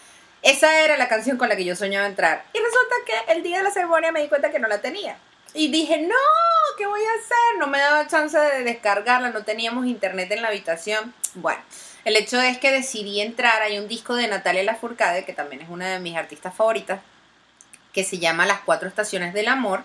Esa 0.45 0.81
era 0.81 0.99
la 0.99 1.09
canción 1.09 1.39
con 1.39 1.49
la 1.49 1.57
que 1.57 1.65
yo 1.65 1.75
soñaba 1.75 2.07
entrar. 2.07 2.45
Y 2.53 2.59
resulta 2.59 2.95
que 3.07 3.33
el 3.33 3.43
día 3.43 3.59
de 3.59 3.65
la 3.65 3.71
ceremonia 3.71 4.13
me 4.13 4.21
di 4.21 4.29
cuenta 4.29 4.51
que 4.51 4.59
no 4.59 4.69
la 4.69 4.83
tenía. 4.83 5.17
Y 5.55 5.71
dije, 5.71 5.99
no, 6.03 6.15
¿qué 6.77 6.87
voy 6.87 7.01
a 7.01 7.19
hacer? 7.19 7.59
No 7.59 7.67
me 7.67 7.79
daba 7.79 8.07
chance 8.09 8.39
de 8.39 8.63
descargarla, 8.63 9.31
no 9.31 9.43
teníamos 9.43 9.87
internet 9.87 10.31
en 10.33 10.43
la 10.43 10.49
habitación. 10.49 11.15
Bueno, 11.35 11.63
el 12.05 12.17
hecho 12.17 12.41
es 12.43 12.59
que 12.59 12.71
decidí 12.71 13.23
entrar. 13.23 13.63
Hay 13.63 13.79
un 13.79 13.89
disco 13.89 14.17
de 14.17 14.29
Natalia 14.29 14.63
Lafourcade, 14.65 15.25
que 15.25 15.33
también 15.33 15.63
es 15.63 15.71
una 15.71 15.89
de 15.89 15.99
mis 16.01 16.15
artistas 16.15 16.55
favoritas, 16.55 17.01
que 17.95 18.05
se 18.05 18.19
llama 18.19 18.45
Las 18.45 18.61
Cuatro 18.61 18.87
Estaciones 18.87 19.33
del 19.33 19.49
Amor. 19.49 19.83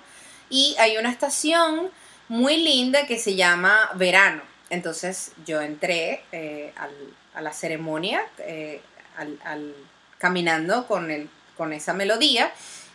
Y 0.50 0.76
hay 0.78 0.98
una 0.98 1.10
estación 1.10 1.89
muy 2.28 2.58
linda 2.58 3.08
que 3.08 3.17
se 3.17 3.36
llama 3.36 3.91
Verano. 3.95 4.41
Entonces 4.69 5.32
yo 5.45 5.62
entré 5.62 6.24
eh, 6.34 6.74
al, 6.76 6.91
a 7.34 7.41
la 7.41 7.54
ceremonia, 7.54 8.22
eh, 8.39 8.82
al, 9.15 9.74
caminando 10.20 10.86
con, 10.86 11.10
el, 11.10 11.28
con 11.58 11.74
esa 11.74 11.94
melodía. 11.94 12.52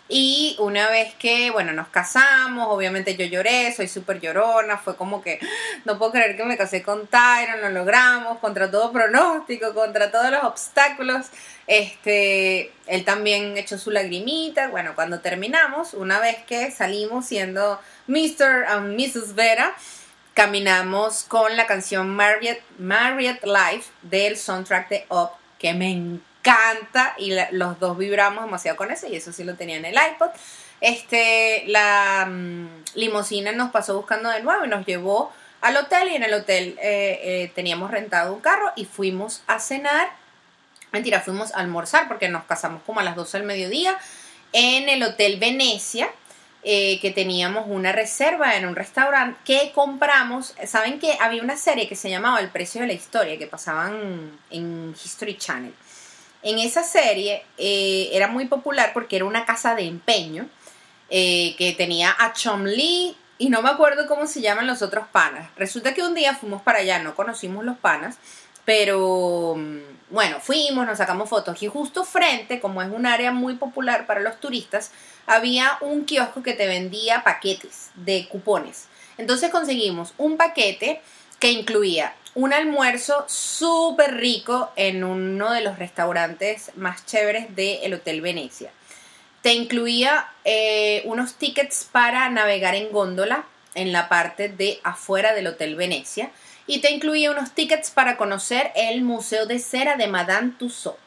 Y 0.06 0.54
una 0.58 0.90
vez 0.90 1.14
que, 1.14 1.50
bueno, 1.50 1.72
nos 1.72 1.88
casamos, 1.88 2.68
obviamente 2.68 3.16
yo 3.16 3.24
lloré, 3.24 3.72
soy 3.74 3.88
súper 3.88 4.20
llorona, 4.20 4.76
fue 4.76 4.96
como 4.96 5.22
que 5.22 5.40
no 5.86 5.98
puedo 5.98 6.12
creer 6.12 6.36
que 6.36 6.44
me 6.44 6.58
casé 6.58 6.82
con 6.82 7.06
Tyron, 7.06 7.62
lo 7.62 7.70
logramos, 7.70 8.38
contra 8.38 8.70
todo 8.70 8.92
pronóstico, 8.92 9.72
contra 9.72 10.10
todos 10.10 10.30
los 10.30 10.44
obstáculos. 10.44 11.28
Este, 11.66 12.70
él 12.86 13.06
también 13.06 13.56
echó 13.56 13.78
su 13.78 13.90
lagrimita. 13.90 14.68
Bueno, 14.68 14.92
cuando 14.94 15.20
terminamos, 15.20 15.94
una 15.94 16.20
vez 16.20 16.36
que 16.44 16.70
salimos 16.70 17.24
siendo 17.24 17.80
Mr. 18.06 18.66
and 18.68 19.00
Mrs. 19.00 19.34
Vera, 19.34 19.74
caminamos 20.34 21.24
con 21.24 21.56
la 21.56 21.66
canción 21.66 22.10
Marriott, 22.10 22.58
Marriott 22.78 23.42
Life 23.42 23.90
del 24.02 24.36
soundtrack 24.36 24.88
de 24.90 25.06
Up, 25.08 25.30
que 25.58 25.72
me 25.72 25.90
encanta 25.90 26.33
y 27.18 27.32
los 27.52 27.80
dos 27.80 27.96
vibramos 27.98 28.44
demasiado 28.44 28.76
con 28.76 28.90
eso 28.90 29.06
y 29.06 29.16
eso 29.16 29.32
sí 29.32 29.44
lo 29.44 29.54
tenía 29.54 29.76
en 29.76 29.84
el 29.84 29.94
iPod. 29.94 30.28
Este, 30.80 31.64
la 31.68 32.26
mm, 32.30 32.68
limusina 32.94 33.52
nos 33.52 33.70
pasó 33.70 33.96
buscando 33.96 34.28
de 34.28 34.42
nuevo 34.42 34.64
y 34.64 34.68
nos 34.68 34.84
llevó 34.84 35.32
al 35.60 35.76
hotel 35.76 36.08
y 36.08 36.16
en 36.16 36.22
el 36.24 36.34
hotel 36.34 36.78
eh, 36.82 37.20
eh, 37.22 37.52
teníamos 37.54 37.90
rentado 37.90 38.34
un 38.34 38.40
carro 38.40 38.70
y 38.76 38.84
fuimos 38.84 39.42
a 39.46 39.58
cenar. 39.58 40.08
Mentira, 40.92 41.20
fuimos 41.20 41.54
a 41.54 41.60
almorzar 41.60 42.06
porque 42.06 42.28
nos 42.28 42.44
casamos 42.44 42.82
como 42.84 43.00
a 43.00 43.02
las 43.02 43.16
12 43.16 43.38
del 43.38 43.46
mediodía 43.46 43.98
en 44.52 44.88
el 44.88 45.02
Hotel 45.02 45.38
Venecia 45.40 46.08
eh, 46.62 46.98
que 47.00 47.10
teníamos 47.10 47.66
una 47.68 47.92
reserva 47.92 48.56
en 48.56 48.66
un 48.66 48.74
restaurante 48.74 49.38
que 49.44 49.72
compramos. 49.74 50.54
Saben 50.66 50.98
que 50.98 51.16
había 51.20 51.42
una 51.42 51.56
serie 51.56 51.88
que 51.88 51.96
se 51.96 52.08
llamaba 52.08 52.40
El 52.40 52.48
precio 52.48 52.80
de 52.80 52.86
la 52.86 52.92
historia 52.94 53.38
que 53.38 53.46
pasaban 53.46 54.38
en 54.50 54.94
History 55.02 55.36
Channel. 55.36 55.74
En 56.44 56.58
esa 56.58 56.82
serie 56.82 57.42
eh, 57.56 58.10
era 58.12 58.28
muy 58.28 58.46
popular 58.46 58.92
porque 58.92 59.16
era 59.16 59.24
una 59.24 59.46
casa 59.46 59.74
de 59.74 59.84
empeño 59.84 60.46
eh, 61.08 61.54
que 61.56 61.72
tenía 61.72 62.14
a 62.18 62.34
Chom 62.34 62.64
Lee 62.64 63.16
y 63.38 63.48
no 63.48 63.62
me 63.62 63.70
acuerdo 63.70 64.06
cómo 64.06 64.26
se 64.26 64.42
llaman 64.42 64.66
los 64.66 64.82
otros 64.82 65.06
panas. 65.08 65.48
Resulta 65.56 65.94
que 65.94 66.02
un 66.02 66.14
día 66.14 66.34
fuimos 66.34 66.60
para 66.60 66.80
allá, 66.80 66.98
no 66.98 67.14
conocimos 67.14 67.64
los 67.64 67.78
panas, 67.78 68.18
pero 68.66 69.54
mm, 69.56 69.78
bueno, 70.10 70.38
fuimos, 70.38 70.86
nos 70.86 70.98
sacamos 70.98 71.30
fotos 71.30 71.62
y 71.62 71.66
justo 71.66 72.04
frente, 72.04 72.60
como 72.60 72.82
es 72.82 72.90
un 72.92 73.06
área 73.06 73.32
muy 73.32 73.54
popular 73.54 74.06
para 74.06 74.20
los 74.20 74.38
turistas, 74.38 74.90
había 75.26 75.78
un 75.80 76.04
kiosco 76.04 76.42
que 76.42 76.52
te 76.52 76.66
vendía 76.66 77.24
paquetes 77.24 77.90
de 77.94 78.28
cupones. 78.28 78.88
Entonces 79.16 79.50
conseguimos 79.50 80.12
un 80.18 80.36
paquete 80.36 81.00
que 81.38 81.50
incluía 81.50 82.14
un 82.34 82.52
almuerzo 82.52 83.24
súper 83.28 84.16
rico 84.16 84.72
en 84.76 85.04
uno 85.04 85.52
de 85.52 85.60
los 85.60 85.78
restaurantes 85.78 86.72
más 86.74 87.06
chéveres 87.06 87.54
del 87.54 87.94
Hotel 87.94 88.20
Venecia. 88.20 88.70
Te 89.42 89.52
incluía 89.52 90.28
eh, 90.44 91.02
unos 91.04 91.34
tickets 91.34 91.88
para 91.90 92.28
navegar 92.30 92.74
en 92.74 92.90
góndola 92.90 93.44
en 93.74 93.92
la 93.92 94.08
parte 94.08 94.48
de 94.48 94.80
afuera 94.82 95.34
del 95.34 95.46
Hotel 95.46 95.76
Venecia 95.76 96.30
y 96.66 96.80
te 96.80 96.90
incluía 96.90 97.30
unos 97.30 97.52
tickets 97.52 97.90
para 97.90 98.16
conocer 98.16 98.72
el 98.74 99.02
Museo 99.02 99.46
de 99.46 99.58
Cera 99.58 99.96
de 99.96 100.06
Madame 100.06 100.52
Tussauds, 100.58 100.98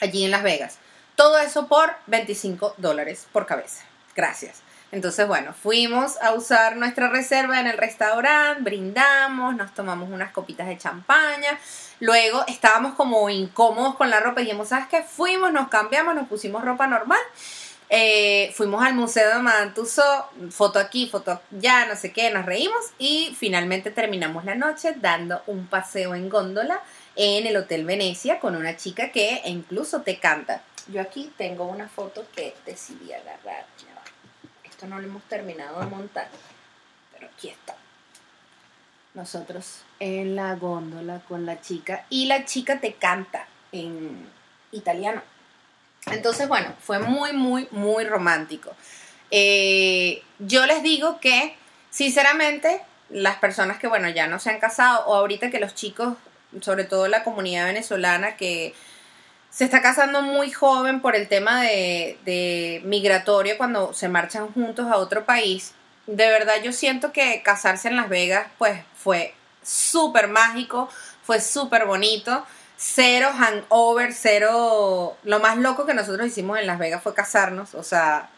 allí 0.00 0.24
en 0.24 0.30
Las 0.30 0.42
Vegas. 0.42 0.78
Todo 1.14 1.38
eso 1.38 1.68
por 1.68 1.94
25 2.08 2.74
dólares 2.78 3.26
por 3.32 3.46
cabeza. 3.46 3.84
Gracias. 4.16 4.62
Entonces, 4.94 5.26
bueno, 5.26 5.52
fuimos 5.52 6.22
a 6.22 6.34
usar 6.34 6.76
nuestra 6.76 7.08
reserva 7.08 7.58
en 7.58 7.66
el 7.66 7.76
restaurante, 7.76 8.62
brindamos, 8.62 9.56
nos 9.56 9.74
tomamos 9.74 10.08
unas 10.08 10.30
copitas 10.30 10.68
de 10.68 10.78
champaña. 10.78 11.58
Luego 11.98 12.44
estábamos 12.46 12.94
como 12.94 13.28
incómodos 13.28 13.96
con 13.96 14.08
la 14.08 14.20
ropa 14.20 14.40
y 14.40 14.44
dijimos, 14.44 14.68
¿sabes 14.68 14.86
qué? 14.86 15.02
Fuimos, 15.02 15.52
nos 15.52 15.66
cambiamos, 15.68 16.14
nos 16.14 16.28
pusimos 16.28 16.64
ropa 16.64 16.86
normal. 16.86 17.18
Eh, 17.90 18.52
fuimos 18.54 18.84
al 18.84 18.94
Museo 18.94 19.30
de 19.30 19.42
Madame 19.42 19.72
foto 20.50 20.78
aquí, 20.78 21.08
foto 21.08 21.40
allá, 21.52 21.86
no 21.86 21.96
sé 21.96 22.12
qué, 22.12 22.30
nos 22.30 22.46
reímos 22.46 22.92
y 22.96 23.36
finalmente 23.36 23.90
terminamos 23.90 24.44
la 24.44 24.54
noche 24.54 24.94
dando 24.96 25.42
un 25.48 25.66
paseo 25.66 26.14
en 26.14 26.28
góndola 26.28 26.80
en 27.16 27.48
el 27.48 27.56
Hotel 27.56 27.84
Venecia 27.84 28.38
con 28.38 28.54
una 28.54 28.76
chica 28.76 29.10
que 29.10 29.42
incluso 29.46 30.02
te 30.02 30.20
canta. 30.20 30.62
Yo 30.86 31.00
aquí 31.00 31.32
tengo 31.36 31.64
una 31.64 31.88
foto 31.88 32.24
que 32.34 32.54
decidí 32.64 33.12
agarrar. 33.12 33.66
Ya. 33.78 33.93
Esto 34.74 34.88
no 34.88 34.98
lo 34.98 35.06
hemos 35.06 35.22
terminado 35.28 35.78
de 35.78 35.86
montar, 35.86 36.28
pero 37.12 37.28
aquí 37.28 37.48
está. 37.48 37.76
Nosotros 39.14 39.82
en 40.00 40.34
la 40.34 40.56
góndola 40.56 41.20
con 41.28 41.46
la 41.46 41.60
chica 41.60 42.06
y 42.10 42.26
la 42.26 42.44
chica 42.44 42.80
te 42.80 42.94
canta 42.94 43.46
en 43.70 44.28
italiano. 44.72 45.22
Entonces, 46.06 46.48
bueno, 46.48 46.74
fue 46.80 46.98
muy, 46.98 47.32
muy, 47.32 47.68
muy 47.70 48.04
romántico. 48.04 48.74
Eh, 49.30 50.24
yo 50.40 50.66
les 50.66 50.82
digo 50.82 51.20
que, 51.20 51.56
sinceramente, 51.90 52.82
las 53.10 53.36
personas 53.36 53.78
que, 53.78 53.86
bueno, 53.86 54.08
ya 54.08 54.26
no 54.26 54.40
se 54.40 54.50
han 54.50 54.58
casado 54.58 55.06
o 55.06 55.14
ahorita 55.14 55.50
que 55.50 55.60
los 55.60 55.76
chicos, 55.76 56.16
sobre 56.62 56.82
todo 56.82 57.06
la 57.06 57.22
comunidad 57.22 57.66
venezolana, 57.66 58.34
que 58.34 58.74
se 59.54 59.64
está 59.64 59.80
casando 59.80 60.20
muy 60.20 60.50
joven 60.50 61.00
por 61.00 61.14
el 61.14 61.28
tema 61.28 61.62
de, 61.62 62.82
migratorio 62.84 63.56
cuando 63.56 63.92
se 63.92 64.08
marchan 64.08 64.52
juntos 64.52 64.88
a 64.90 64.96
otro 64.96 65.24
país, 65.24 65.74
de 66.08 66.26
verdad 66.26 66.54
yo 66.64 66.72
siento 66.72 67.12
que 67.12 67.40
casarse 67.44 67.86
en 67.86 67.94
Las 67.94 68.08
Vegas, 68.08 68.48
pues 68.58 68.82
fue 68.96 69.32
súper 69.62 70.26
mágico, 70.26 70.88
fue 71.22 71.40
súper 71.40 71.86
bonito 71.86 72.44
cero 72.76 73.30
hangover, 73.32 74.12
cero... 74.12 75.16
Lo 75.22 75.38
más 75.38 75.56
loco 75.56 75.86
que 75.86 75.94
nosotros 75.94 76.26
hicimos 76.26 76.58
en 76.58 76.66
Las 76.66 76.78
Vegas 76.80 77.02
fue 77.02 77.14
casarnos, 77.14 77.74
o 77.74 77.84
sea, 77.84 78.28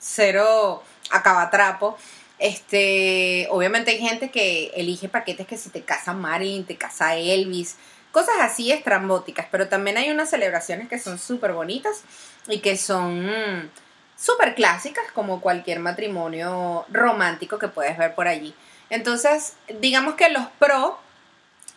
cero 0.00 0.82
acabatrapo. 1.10 1.98
Este, 2.38 3.46
obviamente 3.50 3.92
hay 3.92 3.98
gente 3.98 4.30
que 4.30 4.72
elige 4.74 5.08
paquetes 5.08 5.46
que 5.46 5.58
si 5.58 5.68
te 5.68 5.82
casa 5.82 6.14
Marilyn, 6.14 6.64
te 6.64 6.76
casa 6.76 7.14
Elvis, 7.14 7.76
cosas 8.12 8.36
así 8.40 8.70
estrambóticas, 8.70 9.46
pero 9.50 9.68
también 9.68 9.96
hay 9.96 10.10
unas 10.10 10.30
celebraciones 10.30 10.88
que 10.88 10.98
son 10.98 11.18
súper 11.18 11.52
bonitas 11.52 12.02
y 12.46 12.60
que 12.60 12.76
son 12.76 13.26
mm, 13.26 13.70
súper 14.16 14.54
clásicas 14.54 15.04
como 15.14 15.40
cualquier 15.40 15.80
matrimonio 15.80 16.86
romántico 16.90 17.58
que 17.58 17.68
puedes 17.68 17.98
ver 17.98 18.14
por 18.14 18.28
allí. 18.28 18.54
Entonces, 18.90 19.54
digamos 19.80 20.14
que 20.14 20.28
los 20.28 20.46
pro 20.58 20.98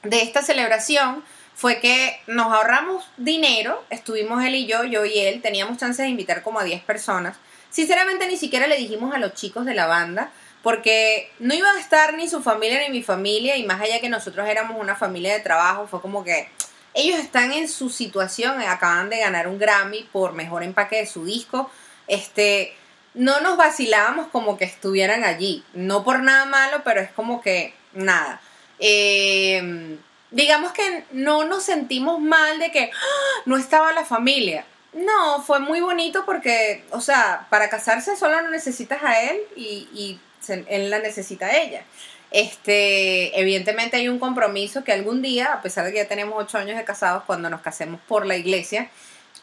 de 0.04 0.22
esta 0.22 0.42
celebración 0.42 1.24
fue 1.56 1.80
que 1.80 2.20
nos 2.28 2.48
ahorramos 2.48 3.10
dinero, 3.16 3.82
estuvimos 3.90 4.44
él 4.44 4.56
y 4.56 4.66
yo, 4.68 4.84
yo 4.84 5.06
y 5.06 5.20
él, 5.20 5.42
teníamos 5.42 5.78
chance 5.78 6.02
de 6.04 6.10
invitar 6.10 6.44
como 6.44 6.60
a 6.60 6.66
10 6.66 6.84
personas. 6.84 7.38
Sinceramente 7.70 8.28
ni 8.28 8.36
siquiera 8.36 8.68
le 8.68 8.78
dijimos 8.78 9.16
a 9.16 9.20
los 9.20 9.34
chicos 9.34 9.66
de 9.66 9.74
la 9.74 9.86
banda, 9.86 10.32
porque 10.66 11.30
no 11.38 11.54
iba 11.54 11.70
a 11.70 11.80
estar 11.80 12.16
ni 12.16 12.28
su 12.28 12.42
familia 12.42 12.80
ni 12.80 12.90
mi 12.90 13.04
familia, 13.04 13.56
y 13.56 13.68
más 13.68 13.80
allá 13.80 14.02
que 14.02 14.10
nosotros 14.10 14.50
éramos 14.50 14.82
una 14.82 14.96
familia 14.96 15.32
de 15.34 15.40
trabajo, 15.40 15.86
fue 15.86 16.02
como 16.02 16.24
que 16.24 16.50
ellos 16.96 17.20
están 17.20 17.54
en 17.54 17.70
su 17.70 17.92
situación, 17.92 18.60
acaban 18.64 19.12
de 19.12 19.20
ganar 19.20 19.48
un 19.48 19.60
Grammy 19.60 20.10
por 20.12 20.34
mejor 20.34 20.64
empaque 20.64 20.96
de 20.96 21.06
su 21.06 21.24
disco, 21.24 21.70
este, 22.08 22.74
no 23.14 23.42
nos 23.42 23.58
vacilábamos 23.58 24.30
como 24.30 24.58
que 24.58 24.66
estuvieran 24.66 25.24
allí, 25.24 25.64
no 25.76 26.04
por 26.04 26.24
nada 26.24 26.46
malo, 26.46 26.82
pero 26.84 27.00
es 27.00 27.12
como 27.12 27.42
que 27.42 27.76
nada. 27.94 28.42
Eh, 28.80 30.00
digamos 30.32 30.72
que 30.72 31.06
no 31.12 31.46
nos 31.46 31.62
sentimos 31.62 32.20
mal 32.20 32.58
de 32.58 32.72
que 32.72 32.90
¡ah! 32.92 33.42
no 33.46 33.58
estaba 33.58 33.94
la 33.94 34.04
familia. 34.04 34.66
No, 34.94 35.44
fue 35.44 35.60
muy 35.60 35.82
bonito 35.82 36.26
porque, 36.26 36.86
o 36.90 37.02
sea, 37.02 37.46
para 37.52 37.70
casarse 37.70 38.16
solo 38.16 38.42
no 38.42 38.50
necesitas 38.50 39.04
a 39.04 39.22
él 39.22 39.40
y, 39.56 40.20
él 40.50 40.90
la 40.90 41.00
necesita 41.00 41.48
a 41.48 41.58
ella. 41.58 41.84
Este, 42.32 43.40
evidentemente 43.40 43.98
hay 43.98 44.10
un 44.10 44.20
compromiso 44.20 44.84
que 44.84 44.92
algún 44.92 45.22
día, 45.22 45.54
a 45.54 45.62
pesar 45.62 45.86
de 45.86 45.92
que 45.92 45.98
ya 46.00 46.08
tenemos 46.08 46.36
ocho 46.38 46.58
años 46.58 46.78
de 46.78 46.84
casados, 46.84 47.24
cuando 47.26 47.50
nos 47.50 47.62
casemos 47.62 48.02
por 48.08 48.26
la 48.26 48.36
iglesia, 48.36 48.90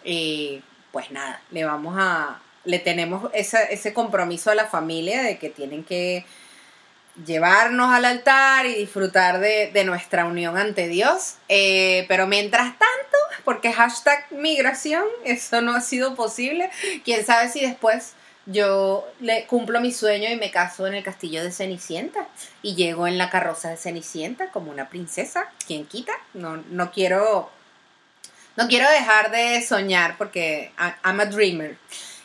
eh, 0.04 0.60
pues 0.90 1.10
nada, 1.10 1.40
le 1.50 1.64
vamos 1.64 1.96
a, 1.98 2.40
le 2.64 2.78
tenemos 2.78 3.30
ese 3.32 3.92
compromiso 3.94 4.50
a 4.50 4.54
la 4.54 4.66
familia 4.66 5.22
de 5.22 5.38
que 5.38 5.48
tienen 5.48 5.84
que 5.84 6.26
llevarnos 7.26 7.92
al 7.92 8.04
altar 8.04 8.66
y 8.66 8.74
disfrutar 8.74 9.38
de, 9.40 9.84
nuestra 9.84 10.24
unión 10.24 10.56
ante 10.56 10.88
Dios. 10.88 11.36
Eh, 11.48 12.04
pero 12.08 12.26
mientras 12.26 12.78
tanto, 12.78 13.16
porque 13.44 13.72
hashtag 13.72 14.30
migración, 14.32 15.04
eso 15.24 15.60
no 15.60 15.74
ha 15.74 15.80
sido 15.80 16.14
posible, 16.14 16.70
quién 17.04 17.24
sabe 17.24 17.48
si 17.48 17.60
después 17.60 18.14
yo 18.46 19.08
le 19.20 19.46
cumplo 19.46 19.80
mi 19.80 19.92
sueño 19.92 20.30
y 20.30 20.36
me 20.36 20.50
caso 20.50 20.86
en 20.86 20.94
el 20.94 21.04
castillo 21.04 21.42
de 21.44 21.52
Cenicienta 21.52 22.26
y 22.62 22.74
llego 22.74 23.06
en 23.06 23.18
la 23.18 23.30
carroza 23.30 23.70
de 23.70 23.76
Cenicienta 23.76 24.50
como 24.50 24.70
una 24.70 24.88
princesa, 24.88 25.50
¿quién 25.66 25.86
quita? 25.86 26.12
No, 26.34 26.56
no 26.70 26.90
quiero 26.90 27.50
no 28.56 28.68
quiero 28.68 28.88
dejar 28.90 29.30
de 29.30 29.62
soñar 29.62 30.18
porque 30.18 30.72
I'm 31.04 31.20
a 31.20 31.24
dreamer. 31.26 31.78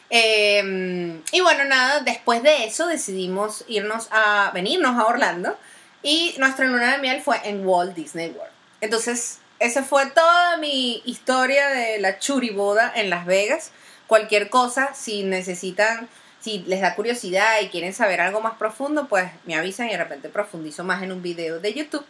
Em, 0.09 1.21
y 1.31 1.41
bueno, 1.41 1.65
nada, 1.65 2.01
después 2.01 2.43
de 2.43 2.65
eso 2.65 2.87
decidimos 2.87 3.63
irnos 3.67 4.07
a 4.11 4.51
venirnos 4.53 4.97
a 4.97 5.05
Orlando 5.05 5.57
y 6.03 6.35
nuestra 6.37 6.65
luna 6.65 6.93
de 6.93 6.97
miel 6.99 7.21
fue 7.21 7.39
en 7.43 7.65
Walt 7.65 7.95
Disney 7.95 8.29
World. 8.29 8.51
Entonces, 8.81 9.39
esa 9.59 9.83
fue 9.83 10.05
toda 10.07 10.57
mi 10.57 11.01
historia 11.05 11.69
de 11.69 11.99
la 11.99 12.19
churiboda 12.19 12.91
en 12.95 13.09
Las 13.09 13.25
Vegas. 13.25 13.71
Cualquier 14.07 14.49
cosa, 14.49 14.93
si 14.95 15.23
necesitan, 15.23 16.07
si 16.39 16.59
les 16.59 16.79
da 16.79 16.95
curiosidad 16.95 17.59
y 17.61 17.67
quieren 17.67 17.93
saber 17.93 18.21
algo 18.21 18.39
más 18.39 18.55
profundo, 18.55 19.07
pues 19.09 19.29
me 19.45 19.55
avisan 19.55 19.87
y 19.87 19.91
de 19.91 19.97
repente 19.97 20.29
profundizo 20.29 20.85
más 20.85 21.03
en 21.03 21.11
un 21.11 21.21
video 21.21 21.59
de 21.59 21.73
YouTube. 21.73 22.05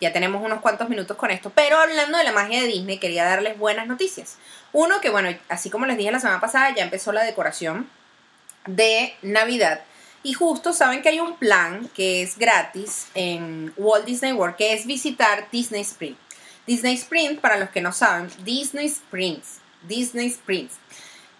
Ya 0.00 0.12
tenemos 0.12 0.42
unos 0.42 0.60
cuantos 0.60 0.88
minutos 0.88 1.16
con 1.16 1.30
esto. 1.30 1.50
Pero 1.50 1.76
hablando 1.76 2.16
de 2.18 2.24
la 2.24 2.32
magia 2.32 2.62
de 2.62 2.68
Disney, 2.68 2.98
quería 2.98 3.24
darles 3.24 3.58
buenas 3.58 3.88
noticias. 3.88 4.36
Uno, 4.72 5.00
que 5.00 5.10
bueno, 5.10 5.36
así 5.48 5.70
como 5.70 5.86
les 5.86 5.98
dije 5.98 6.12
la 6.12 6.20
semana 6.20 6.40
pasada, 6.40 6.72
ya 6.74 6.84
empezó 6.84 7.10
la 7.12 7.24
decoración 7.24 7.88
de 8.66 9.14
Navidad. 9.22 9.82
Y 10.22 10.34
justo 10.34 10.72
saben 10.72 11.02
que 11.02 11.08
hay 11.08 11.20
un 11.20 11.36
plan 11.36 11.88
que 11.94 12.22
es 12.22 12.38
gratis 12.38 13.08
en 13.14 13.72
Walt 13.76 14.04
Disney 14.04 14.32
World, 14.32 14.56
que 14.56 14.72
es 14.72 14.86
visitar 14.86 15.48
Disney 15.50 15.80
Springs. 15.80 16.18
Disney 16.66 16.94
Springs, 16.94 17.40
para 17.40 17.56
los 17.56 17.70
que 17.70 17.80
no 17.80 17.92
saben, 17.92 18.30
Disney 18.44 18.86
Springs, 18.86 19.58
Disney 19.82 20.28
Springs 20.28 20.74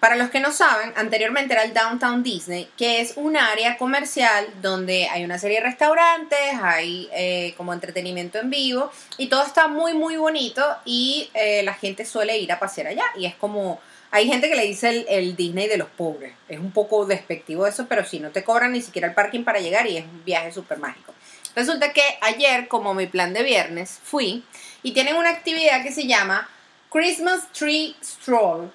para 0.00 0.16
los 0.16 0.30
que 0.30 0.40
no 0.40 0.50
saben, 0.50 0.94
anteriormente 0.96 1.52
era 1.52 1.62
el 1.62 1.74
Downtown 1.74 2.22
Disney, 2.22 2.70
que 2.78 3.02
es 3.02 3.12
un 3.16 3.36
área 3.36 3.76
comercial 3.76 4.46
donde 4.62 5.06
hay 5.08 5.24
una 5.24 5.38
serie 5.38 5.58
de 5.58 5.64
restaurantes, 5.64 6.38
hay 6.62 7.08
eh, 7.12 7.52
como 7.58 7.74
entretenimiento 7.74 8.38
en 8.38 8.48
vivo 8.48 8.90
y 9.18 9.28
todo 9.28 9.44
está 9.44 9.68
muy 9.68 9.92
muy 9.92 10.16
bonito 10.16 10.64
y 10.86 11.28
eh, 11.34 11.62
la 11.64 11.74
gente 11.74 12.06
suele 12.06 12.38
ir 12.38 12.50
a 12.50 12.58
pasear 12.58 12.88
allá 12.88 13.04
y 13.16 13.26
es 13.26 13.34
como... 13.34 13.80
Hay 14.12 14.26
gente 14.26 14.48
que 14.48 14.56
le 14.56 14.66
dice 14.66 14.88
el, 14.88 15.06
el, 15.08 15.36
Disney 15.36 15.68
de 15.68 15.76
los 15.76 15.86
pobres. 15.86 16.32
Es 16.48 16.58
un 16.58 16.72
poco 16.72 17.06
despectivo 17.06 17.64
eso, 17.64 17.86
pero 17.86 18.04
si 18.04 18.18
no 18.18 18.30
te 18.30 18.42
cobran 18.42 18.72
ni 18.72 18.82
siquiera 18.82 19.06
el 19.06 19.14
parking 19.14 19.44
para 19.44 19.60
llegar 19.60 19.86
y 19.86 19.98
es 19.98 20.04
un 20.04 20.24
viaje 20.24 20.50
súper 20.50 20.78
mágico. 20.78 21.14
Resulta 21.54 21.92
que 21.92 22.02
ayer, 22.20 22.66
como 22.66 22.92
mi 22.92 23.06
plan 23.06 23.32
de 23.32 23.44
viernes, 23.44 24.00
fui 24.02 24.42
y 24.82 24.94
tienen 24.94 25.14
una 25.14 25.30
actividad 25.30 25.84
que 25.84 25.92
se 25.92 26.08
llama 26.08 26.48
Christmas 26.90 27.52
Tree 27.52 27.94
Stroll 28.02 28.72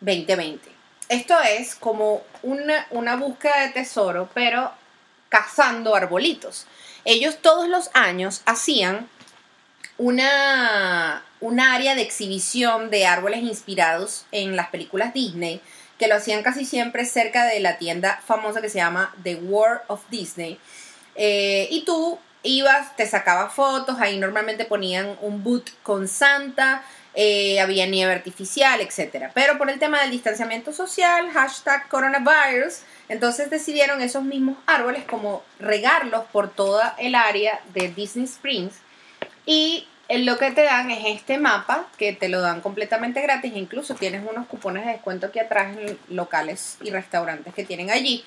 2020. 0.00 0.70
Esto 1.08 1.36
es 1.40 1.74
como 1.74 2.22
una, 2.42 2.86
una 2.90 3.16
búsqueda 3.16 3.60
de 3.62 3.70
tesoro, 3.70 4.28
pero 4.34 4.72
cazando 5.28 5.94
arbolitos. 5.94 6.66
Ellos 7.04 7.38
todos 7.40 7.68
los 7.68 7.90
años 7.94 8.42
hacían 8.46 9.08
una, 9.98 11.24
un 11.40 11.60
área 11.60 11.94
de 11.94 12.02
exhibición 12.02 12.90
de 12.90 13.06
árboles 13.06 13.42
inspirados 13.42 14.26
en 14.32 14.56
las 14.56 14.68
películas 14.68 15.14
Disney, 15.14 15.60
que 15.98 16.08
lo 16.08 16.16
hacían 16.16 16.42
casi 16.42 16.64
siempre 16.64 17.06
cerca 17.06 17.44
de 17.44 17.60
la 17.60 17.78
tienda 17.78 18.20
famosa 18.26 18.60
que 18.60 18.68
se 18.68 18.78
llama 18.78 19.14
The 19.22 19.36
World 19.36 19.82
of 19.86 20.02
Disney. 20.10 20.58
Eh, 21.14 21.68
y 21.70 21.84
tú 21.84 22.18
ibas, 22.42 22.94
te 22.96 23.06
sacabas 23.06 23.54
fotos, 23.54 23.98
ahí 24.00 24.18
normalmente 24.18 24.64
ponían 24.64 25.16
un 25.22 25.42
boot 25.42 25.70
con 25.82 26.08
Santa, 26.08 26.84
eh, 27.18 27.60
había 27.60 27.86
nieve 27.86 28.12
artificial, 28.12 28.78
etc. 28.82 29.30
Pero 29.32 29.56
por 29.56 29.70
el 29.70 29.78
tema 29.78 30.02
del 30.02 30.10
distanciamiento 30.10 30.74
social, 30.74 31.30
hashtag 31.30 31.88
coronavirus, 31.88 32.80
entonces 33.08 33.48
decidieron 33.48 34.02
esos 34.02 34.22
mismos 34.22 34.58
árboles 34.66 35.04
como 35.04 35.42
regarlos 35.58 36.26
por 36.26 36.50
toda 36.50 36.94
el 36.98 37.14
área 37.14 37.58
de 37.72 37.88
Disney 37.88 38.26
Springs 38.26 38.74
Y 39.46 39.88
lo 40.10 40.36
que 40.36 40.50
te 40.50 40.62
dan 40.62 40.90
es 40.90 41.06
este 41.06 41.38
mapa 41.38 41.88
que 41.96 42.12
te 42.12 42.28
lo 42.28 42.42
dan 42.42 42.60
completamente 42.60 43.22
gratis. 43.22 43.52
Incluso 43.56 43.94
tienes 43.94 44.22
unos 44.30 44.46
cupones 44.46 44.84
de 44.84 44.92
descuento 44.92 45.28
aquí 45.28 45.38
atrás 45.38 45.74
en 45.74 45.98
locales 46.08 46.76
y 46.82 46.90
restaurantes 46.90 47.54
que 47.54 47.64
tienen 47.64 47.90
allí 47.90 48.24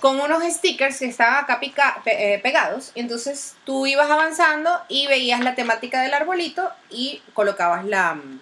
con 0.00 0.20
unos 0.20 0.42
stickers 0.44 0.98
que 0.98 1.06
estaban 1.06 1.44
acá 1.44 1.60
pica- 1.60 2.02
eh, 2.06 2.40
pegados. 2.42 2.92
Entonces 2.94 3.54
tú 3.64 3.86
ibas 3.86 4.10
avanzando 4.10 4.80
y 4.88 5.06
veías 5.06 5.40
la 5.40 5.54
temática 5.54 6.02
del 6.02 6.14
arbolito 6.14 6.70
y 6.90 7.22
colocabas 7.34 7.84
la, 7.84 8.14
mm, 8.14 8.40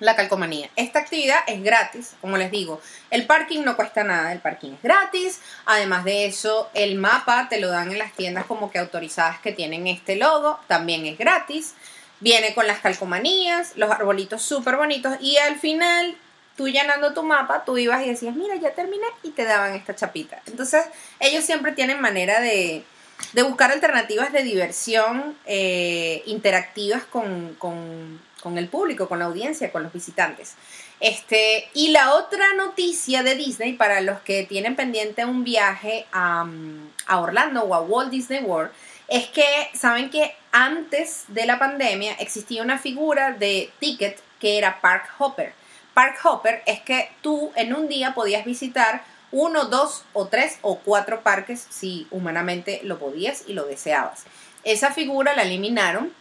la 0.00 0.16
calcomanía. 0.16 0.68
Esta 0.74 0.98
actividad 0.98 1.38
es 1.46 1.62
gratis, 1.62 2.14
como 2.20 2.36
les 2.36 2.50
digo. 2.50 2.80
El 3.10 3.26
parking 3.26 3.60
no 3.62 3.76
cuesta 3.76 4.02
nada, 4.02 4.32
el 4.32 4.40
parking 4.40 4.72
es 4.72 4.82
gratis. 4.82 5.40
Además 5.66 6.04
de 6.04 6.26
eso, 6.26 6.68
el 6.74 6.96
mapa 6.96 7.46
te 7.48 7.60
lo 7.60 7.68
dan 7.68 7.92
en 7.92 7.98
las 7.98 8.12
tiendas 8.12 8.46
como 8.46 8.70
que 8.72 8.80
autorizadas 8.80 9.38
que 9.40 9.52
tienen 9.52 9.86
este 9.86 10.16
logo, 10.16 10.58
también 10.66 11.06
es 11.06 11.16
gratis. 11.16 11.74
Viene 12.18 12.54
con 12.54 12.66
las 12.66 12.80
calcomanías, 12.80 13.72
los 13.76 13.90
arbolitos 13.90 14.42
súper 14.42 14.76
bonitos 14.76 15.16
y 15.20 15.36
al 15.38 15.58
final 15.60 16.16
tú 16.56 16.68
llenando 16.68 17.12
tu 17.14 17.22
mapa, 17.22 17.64
tú 17.64 17.78
ibas 17.78 18.04
y 18.04 18.10
decías, 18.10 18.34
mira, 18.34 18.54
ya 18.56 18.74
terminé 18.74 19.06
y 19.22 19.30
te 19.30 19.44
daban 19.44 19.74
esta 19.74 19.94
chapita. 19.94 20.40
Entonces, 20.46 20.84
ellos 21.20 21.44
siempre 21.44 21.72
tienen 21.72 22.00
manera 22.00 22.40
de, 22.40 22.84
de 23.32 23.42
buscar 23.42 23.70
alternativas 23.72 24.32
de 24.32 24.42
diversión 24.42 25.36
eh, 25.46 26.22
interactivas 26.26 27.04
con, 27.04 27.54
con- 27.58 28.20
con 28.42 28.58
el 28.58 28.66
público, 28.68 29.08
con 29.08 29.20
la 29.20 29.26
audiencia, 29.26 29.70
con 29.70 29.84
los 29.84 29.92
visitantes. 29.92 30.54
Este, 30.98 31.68
y 31.74 31.90
la 31.90 32.14
otra 32.14 32.54
noticia 32.54 33.22
de 33.22 33.36
Disney 33.36 33.74
para 33.74 34.00
los 34.00 34.20
que 34.22 34.42
tienen 34.44 34.74
pendiente 34.74 35.24
un 35.24 35.44
viaje 35.44 36.06
a, 36.12 36.44
a 37.06 37.20
Orlando 37.20 37.62
o 37.62 37.74
a 37.74 37.80
Walt 37.82 38.10
Disney 38.10 38.40
World 38.42 38.72
es 39.06 39.26
que 39.28 39.44
saben 39.74 40.10
que 40.10 40.34
antes 40.50 41.24
de 41.28 41.46
la 41.46 41.58
pandemia 41.60 42.14
existía 42.14 42.62
una 42.62 42.78
figura 42.78 43.32
de 43.32 43.70
ticket 43.78 44.18
que 44.40 44.58
era 44.58 44.80
Park 44.80 45.08
Hopper. 45.18 45.52
Park 45.94 46.18
Hopper 46.24 46.62
es 46.66 46.80
que 46.80 47.10
tú 47.22 47.52
en 47.54 47.74
un 47.74 47.88
día 47.88 48.14
podías 48.14 48.44
visitar 48.44 49.02
uno, 49.30 49.64
dos 49.66 50.04
o 50.12 50.26
tres 50.28 50.58
o 50.62 50.78
cuatro 50.80 51.22
parques 51.22 51.66
si 51.70 52.06
humanamente 52.10 52.80
lo 52.84 52.98
podías 52.98 53.44
y 53.46 53.54
lo 53.54 53.64
deseabas. 53.64 54.24
Esa 54.64 54.92
figura 54.92 55.34
la 55.34 55.42
eliminaron 55.42 56.12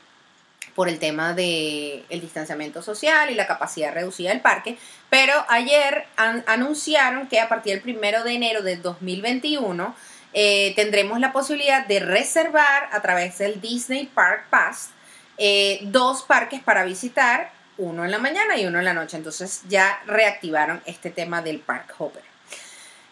por 0.75 0.87
el 0.87 0.99
tema 0.99 1.33
del 1.33 2.05
el 2.09 2.21
distanciamiento 2.21 2.81
social 2.81 3.29
y 3.29 3.35
la 3.35 3.45
capacidad 3.47 3.93
reducida 3.93 4.29
del 4.29 4.39
parque, 4.39 4.77
pero 5.09 5.33
ayer 5.49 6.05
an- 6.15 6.43
anunciaron 6.47 7.27
que 7.27 7.41
a 7.41 7.49
partir 7.49 7.73
del 7.73 7.81
primero 7.81 8.23
de 8.23 8.31
enero 8.33 8.61
de 8.61 8.77
2021 8.77 9.93
eh, 10.33 10.71
tendremos 10.77 11.19
la 11.19 11.33
posibilidad 11.33 11.85
de 11.85 11.99
reservar 11.99 12.87
a 12.93 13.01
través 13.01 13.37
del 13.39 13.59
Disney 13.59 14.05
Park 14.05 14.45
Pass 14.49 14.91
eh, 15.37 15.79
dos 15.83 16.21
parques 16.23 16.61
para 16.61 16.85
visitar, 16.85 17.51
uno 17.77 18.05
en 18.05 18.11
la 18.11 18.19
mañana 18.19 18.57
y 18.57 18.65
uno 18.65 18.79
en 18.79 18.85
la 18.85 18.93
noche. 18.93 19.17
Entonces 19.17 19.61
ya 19.67 20.01
reactivaron 20.05 20.81
este 20.85 21.09
tema 21.09 21.41
del 21.41 21.59
Park 21.59 21.95
Hopper. 21.97 22.23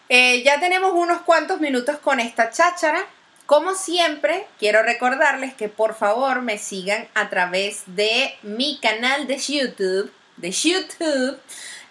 Eh, 0.08 0.42
ya 0.42 0.58
tenemos 0.58 0.92
unos 0.92 1.22
cuantos 1.22 1.60
minutos 1.60 1.98
con 1.98 2.18
esta 2.18 2.50
cháchara. 2.50 3.04
Como 3.46 3.74
siempre, 3.74 4.46
quiero 4.58 4.82
recordarles 4.82 5.54
que 5.54 5.68
por 5.68 5.94
favor 5.94 6.42
me 6.42 6.58
sigan 6.58 7.08
a 7.14 7.30
través 7.30 7.82
de 7.86 8.34
mi 8.42 8.78
canal 8.80 9.26
de 9.26 9.38
YouTube, 9.38 10.12
de 10.36 10.50
YouTube, 10.50 11.38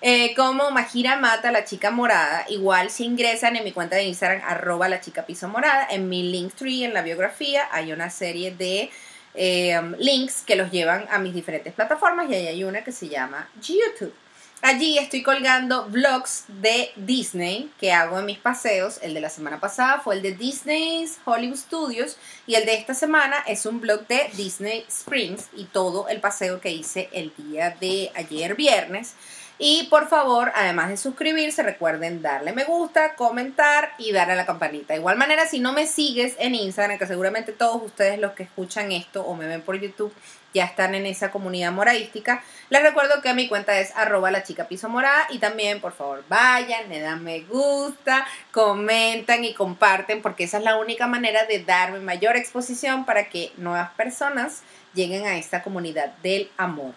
eh, 0.02 0.34
como 0.36 0.72
Majira 0.72 1.18
Mata, 1.18 1.52
la 1.52 1.66
chica 1.66 1.92
morada. 1.92 2.46
Igual 2.50 2.90
si 2.90 3.06
ingresan 3.06 3.56
en 3.58 3.64
mi 3.64 3.74
cuenta 3.74 3.98
de 3.98 4.04
Instagram, 4.04 4.42
arroba 4.46 4.88
la 4.88 5.02
chica 5.02 5.26
piso 5.26 5.48
morada, 5.50 5.88
en 5.90 6.08
mi 6.08 6.24
Linktree, 6.24 6.86
en 6.86 6.94
la 6.94 7.02
biografía, 7.02 7.68
hay 7.72 7.92
una 7.92 8.10
serie 8.10 8.52
de 8.52 8.90
eh, 9.34 9.80
links 9.98 10.44
que 10.46 10.56
los 10.56 10.72
llevan 10.72 11.06
a 11.10 11.20
mis 11.20 11.34
diferentes 11.34 11.74
plataformas 11.74 12.30
y 12.30 12.36
ahí 12.36 12.48
hay 12.48 12.64
una 12.64 12.84
que 12.84 12.92
se 12.92 13.08
llama 13.08 13.50
YouTube. 13.62 14.14
Allí 14.62 14.98
estoy 14.98 15.24
colgando 15.24 15.86
vlogs 15.86 16.44
de 16.50 16.92
Disney 16.98 17.72
que 17.80 17.94
hago 17.94 18.20
en 18.20 18.26
mis 18.26 18.40
paseos. 18.40 19.00
El 19.02 19.14
de 19.14 19.22
la 19.22 19.30
semana 19.30 19.62
pasada 19.62 20.02
fue 20.02 20.16
el 20.16 20.22
de 20.22 20.34
Disney's 20.34 21.18
Hollywood 21.24 21.56
Studios 21.56 22.18
y 22.46 22.56
el 22.56 22.66
de 22.66 22.74
esta 22.74 22.94
semana 22.94 23.38
es 23.48 23.66
un 23.66 23.80
vlog 23.80 24.06
de 24.08 24.30
Disney 24.34 24.84
Springs 24.90 25.48
y 25.56 25.64
todo 25.64 26.10
el 26.10 26.20
paseo 26.20 26.60
que 26.60 26.72
hice 26.72 27.08
el 27.14 27.32
día 27.38 27.78
de 27.80 28.12
ayer 28.16 28.56
viernes. 28.56 29.14
Y 29.62 29.88
por 29.90 30.08
favor, 30.08 30.54
además 30.56 30.88
de 30.88 30.96
suscribirse, 30.96 31.64
recuerden 31.64 32.22
darle 32.22 32.54
me 32.54 32.64
gusta, 32.64 33.16
comentar 33.16 33.92
y 33.98 34.14
darle 34.14 34.32
a 34.34 34.38
la 34.38 34.46
campanita. 34.46 34.94
De 34.94 35.00
igual 35.02 35.18
manera, 35.18 35.46
si 35.48 35.60
no 35.60 35.74
me 35.74 35.86
sigues 35.86 36.38
en 36.40 36.56
Instagram, 36.56 36.98
que 36.98 37.06
seguramente 37.06 37.52
todos 37.52 37.84
ustedes 37.84 38.20
los 38.20 38.32
que 38.32 38.44
escuchan 38.44 38.94
esto 38.94 39.22
o 39.22 39.36
me 39.36 39.48
ven 39.48 39.62
por 39.62 39.78
YouTube 39.78 40.14
ya 40.54 40.64
están 40.64 40.96
en 40.96 41.06
esa 41.06 41.30
comunidad 41.30 41.74
moradística, 41.74 42.42
les 42.70 42.82
recuerdo 42.82 43.22
que 43.22 43.34
mi 43.34 43.50
cuenta 43.50 43.78
es 43.78 43.94
arroba 43.98 44.32
la 44.32 44.44
chica 44.44 44.70
piso 44.70 44.88
morada 44.88 45.28
y 45.30 45.40
también 45.40 45.82
por 45.82 45.92
favor 45.92 46.24
vayan, 46.30 46.88
le 46.88 47.02
dan 47.02 47.22
me 47.22 47.42
gusta, 47.42 48.26
comentan 48.52 49.44
y 49.44 49.54
comparten 49.54 50.22
porque 50.22 50.46
esa 50.46 50.58
es 50.58 50.64
la 50.64 50.78
única 50.78 51.06
manera 51.06 51.44
de 51.46 51.64
darme 51.64 52.00
mayor 52.00 52.38
exposición 52.38 53.06
para 53.06 53.28
que 53.28 53.52
nuevas 53.58 53.92
personas 53.92 54.64
lleguen 54.94 55.28
a 55.28 55.38
esta 55.38 55.62
comunidad 55.62 56.14
del 56.24 56.50
amor. 56.56 56.94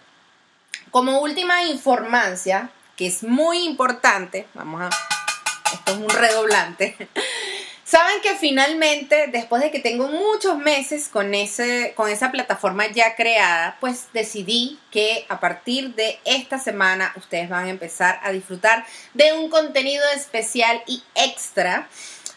Como 0.91 1.19
última 1.19 1.63
informancia, 1.63 2.69
que 2.95 3.07
es 3.07 3.23
muy 3.23 3.65
importante, 3.65 4.47
vamos 4.53 4.81
a, 4.81 4.89
esto 5.73 5.91
es 5.91 5.97
un 5.97 6.09
redoblante, 6.09 6.95
Saben 7.93 8.21
que 8.21 8.35
finalmente, 8.37 9.27
después 9.27 9.61
de 9.61 9.69
que 9.69 9.77
tengo 9.77 10.07
muchos 10.07 10.57
meses 10.57 11.09
con, 11.09 11.35
ese, 11.35 11.93
con 11.95 12.09
esa 12.09 12.31
plataforma 12.31 12.87
ya 12.87 13.15
creada, 13.15 13.77
pues 13.79 14.07
decidí 14.13 14.79
que 14.89 15.27
a 15.29 15.39
partir 15.39 15.93
de 15.93 16.17
esta 16.25 16.57
semana 16.57 17.13
ustedes 17.17 17.49
van 17.49 17.65
a 17.65 17.69
empezar 17.69 18.19
a 18.23 18.31
disfrutar 18.31 18.83
de 19.13 19.33
un 19.33 19.47
contenido 19.47 20.03
especial 20.15 20.81
y 20.87 21.03
extra 21.13 21.87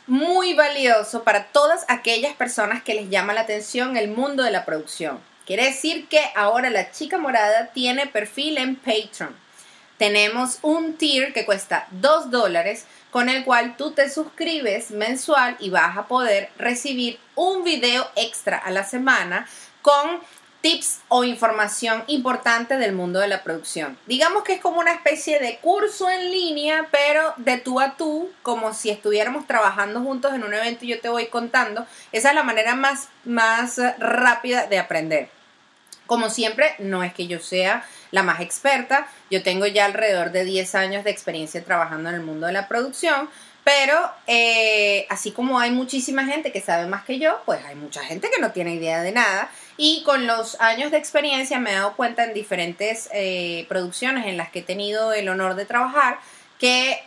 muy 0.07 0.53
valioso 0.53 1.25
para 1.25 1.45
todas 1.47 1.87
aquellas 1.89 2.35
personas 2.35 2.83
que 2.83 2.93
les 2.93 3.09
llama 3.09 3.33
la 3.33 3.41
atención 3.41 3.97
el 3.97 4.09
mundo 4.09 4.43
de 4.43 4.51
la 4.51 4.67
producción. 4.67 5.21
Quiere 5.47 5.67
decir 5.67 6.09
que 6.09 6.21
ahora 6.35 6.71
la 6.71 6.91
chica 6.91 7.19
morada 7.19 7.69
tiene 7.73 8.09
perfil 8.09 8.59
en 8.59 8.75
Patreon. 8.75 9.35
Tenemos 9.97 10.59
un 10.63 10.95
tier 10.95 11.33
que 11.33 11.47
cuesta 11.47 11.87
2 11.93 12.33
dólares 12.33 12.85
con 13.13 13.29
el 13.29 13.45
cual 13.45 13.77
tú 13.77 13.93
te 13.93 14.11
suscribes 14.11 14.91
mensual 14.91 15.57
y 15.61 15.71
vas 15.71 15.97
a 15.97 16.09
poder 16.09 16.51
recibir 16.59 17.21
un 17.37 17.63
video 17.63 18.11
extra 18.17 18.59
a 18.59 18.73
la 18.73 18.83
semana 18.83 19.47
con 19.83 20.21
tips 20.63 20.99
o 21.07 21.23
información 21.23 22.03
importante 22.09 22.77
del 22.77 22.93
mundo 22.93 23.21
de 23.21 23.29
la 23.29 23.45
producción. 23.45 23.97
Digamos 24.07 24.43
que 24.43 24.55
es 24.55 24.61
como 24.61 24.81
una 24.81 24.93
especie 24.93 25.39
de 25.39 25.59
curso 25.59 26.11
en 26.11 26.33
línea, 26.33 26.89
pero 26.91 27.35
de 27.37 27.59
tú 27.59 27.79
a 27.79 27.97
tú, 27.97 28.33
como 28.43 28.75
si 28.75 28.91
estuviéramos 28.91 29.47
trabajando 29.47 30.01
juntos 30.01 30.35
en 30.35 30.43
un 30.43 30.53
evento 30.53 30.85
y 30.85 30.89
yo 30.89 31.01
te 31.01 31.09
voy 31.09 31.29
contando. 31.29 31.87
Esa 32.11 32.31
es 32.31 32.35
la 32.35 32.43
manera 32.43 32.75
más, 32.75 33.11
más 33.25 33.81
rápida 33.99 34.67
de 34.67 34.81
aprender. 34.81 35.36
Como 36.07 36.31
siempre, 36.31 36.75
no 36.79 37.03
es 37.03 37.13
que 37.13 37.27
yo 37.27 37.41
sea 37.41 37.85
la 38.11 38.23
más 38.23 38.41
experta, 38.41 39.09
yo 39.31 39.43
tengo 39.43 39.67
ya 39.67 39.85
alrededor 39.85 40.31
de 40.31 40.45
10 40.45 40.75
años 40.75 41.05
de 41.05 41.11
experiencia 41.11 41.65
trabajando 41.65 42.09
en 42.09 42.15
el 42.15 42.23
mundo 42.23 42.47
de 42.47 42.53
la 42.53 42.69
producción, 42.69 43.29
pero 43.65 44.13
eh, 44.29 45.07
así 45.11 45.33
como 45.33 45.59
hay 45.59 45.73
muchísima 45.73 46.25
gente 46.25 46.53
que 46.53 46.61
sabe 46.61 46.87
más 46.87 47.05
que 47.05 47.19
yo, 47.19 47.41
pues 47.45 47.65
hay 47.65 47.75
mucha 47.75 48.05
gente 48.05 48.31
que 48.33 48.41
no 48.41 48.53
tiene 48.53 48.75
idea 48.75 49.03
de 49.03 49.11
nada. 49.11 49.51
Y 49.77 50.05
con 50.05 50.29
los 50.29 50.61
años 50.61 50.93
de 50.93 50.99
experiencia 50.99 51.59
me 51.59 51.73
he 51.73 51.75
dado 51.75 51.97
cuenta 51.97 52.23
en 52.23 52.33
diferentes 52.33 53.11
eh, 53.13 53.67
producciones 53.69 54.27
en 54.27 54.37
las 54.37 54.51
que 54.51 54.61
he 54.61 54.63
tenido 54.63 55.13
el 55.13 55.29
honor 55.29 55.57
de 55.57 55.67
trabajar 55.67 56.21
que 56.61 57.01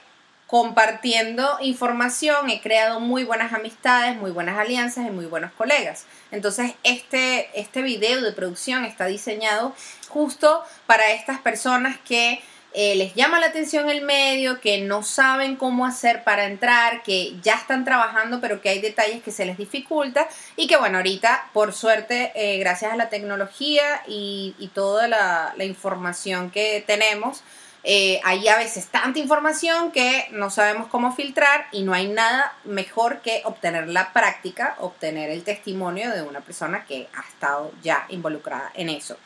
compartiendo 0.47 1.59
información 1.61 2.49
he 2.49 2.59
creado 2.59 2.99
muy 2.99 3.23
buenas 3.23 3.53
amistades, 3.53 4.17
muy 4.17 4.31
buenas 4.31 4.57
alianzas 4.57 5.07
y 5.07 5.11
muy 5.11 5.27
buenos 5.27 5.51
colegas. 5.53 6.05
Entonces 6.31 6.73
este, 6.83 7.49
este 7.59 7.81
video 7.81 8.21
de 8.21 8.31
producción 8.31 8.85
está 8.85 9.05
diseñado 9.05 9.73
justo 10.09 10.63
para 10.85 11.11
estas 11.11 11.39
personas 11.39 11.97
que 11.99 12.41
eh, 12.73 12.95
les 12.95 13.15
llama 13.15 13.39
la 13.39 13.47
atención 13.47 13.89
el 13.89 14.03
medio, 14.03 14.61
que 14.61 14.79
no 14.81 15.01
saben 15.01 15.55
cómo 15.55 15.87
hacer 15.87 16.23
para 16.23 16.45
entrar, 16.45 17.01
que 17.01 17.33
ya 17.41 17.55
están 17.55 17.83
trabajando 17.83 18.39
pero 18.41 18.61
que 18.61 18.69
hay 18.69 18.79
detalles 18.79 19.23
que 19.23 19.31
se 19.31 19.45
les 19.45 19.57
dificulta 19.57 20.27
y 20.55 20.67
que 20.67 20.77
bueno, 20.77 20.97
ahorita 20.97 21.49
por 21.51 21.73
suerte, 21.73 22.31
eh, 22.35 22.59
gracias 22.59 22.93
a 22.93 22.95
la 22.95 23.09
tecnología 23.09 24.03
y, 24.07 24.55
y 24.59 24.67
toda 24.67 25.07
la, 25.07 25.53
la 25.57 25.63
información 25.63 26.51
que 26.51 26.83
tenemos, 26.85 27.41
eh, 27.83 28.19
hay 28.23 28.47
a 28.47 28.57
veces 28.57 28.87
tanta 28.87 29.19
información 29.19 29.91
que 29.91 30.27
no 30.31 30.49
sabemos 30.49 30.87
cómo 30.87 31.15
filtrar 31.15 31.67
y 31.71 31.83
no 31.83 31.93
hay 31.93 32.07
nada 32.07 32.53
mejor 32.65 33.21
que 33.21 33.41
obtener 33.45 33.87
la 33.87 34.11
práctica, 34.11 34.75
obtener 34.79 35.29
el 35.29 35.43
testimonio 35.43 36.11
de 36.11 36.21
una 36.21 36.41
persona 36.41 36.85
que 36.85 37.07
ha 37.15 37.21
estado 37.21 37.71
ya 37.81 38.05
involucrada 38.09 38.71
en 38.73 38.89
eso. 38.89 39.17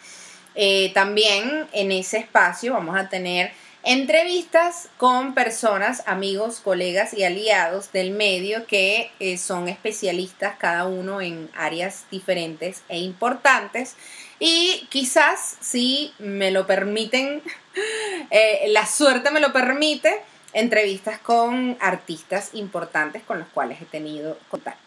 Eh, 0.56 0.92
también 0.94 1.68
en 1.72 1.92
ese 1.92 2.20
espacio 2.20 2.74
vamos 2.74 2.96
a 2.96 3.10
tener 3.10 3.52
entrevistas 3.82 4.88
con 4.98 5.34
personas, 5.34 6.04
amigos, 6.06 6.62
colegas 6.64 7.14
y 7.14 7.24
aliados 7.24 7.92
del 7.92 8.12
medio 8.12 8.68
que 8.68 9.12
eh, 9.20 9.38
son 9.38 9.68
especialistas 9.68 10.56
cada 10.58 10.86
uno 10.86 11.22
en 11.22 11.50
áreas 11.56 12.06
diferentes 12.12 12.84
e 12.88 13.00
importantes 13.00 13.96
Y 14.40 14.88
quizás, 14.90 15.58
si 15.62 16.14
me 16.20 16.52
lo 16.52 16.68
permiten, 16.68 17.42
eh, 18.32 18.66
la 18.70 18.86
suerte 18.86 19.32
me 19.32 19.40
lo 19.40 19.54
permite, 19.54 20.22
entrevistas 20.54 21.20
con 21.20 21.78
artistas 21.80 22.52
importantes 22.54 23.24
con 23.24 23.40
los 23.40 23.48
cuales 23.50 23.82
he 23.82 23.86
tenido 23.86 24.38
contacto. 24.50 24.82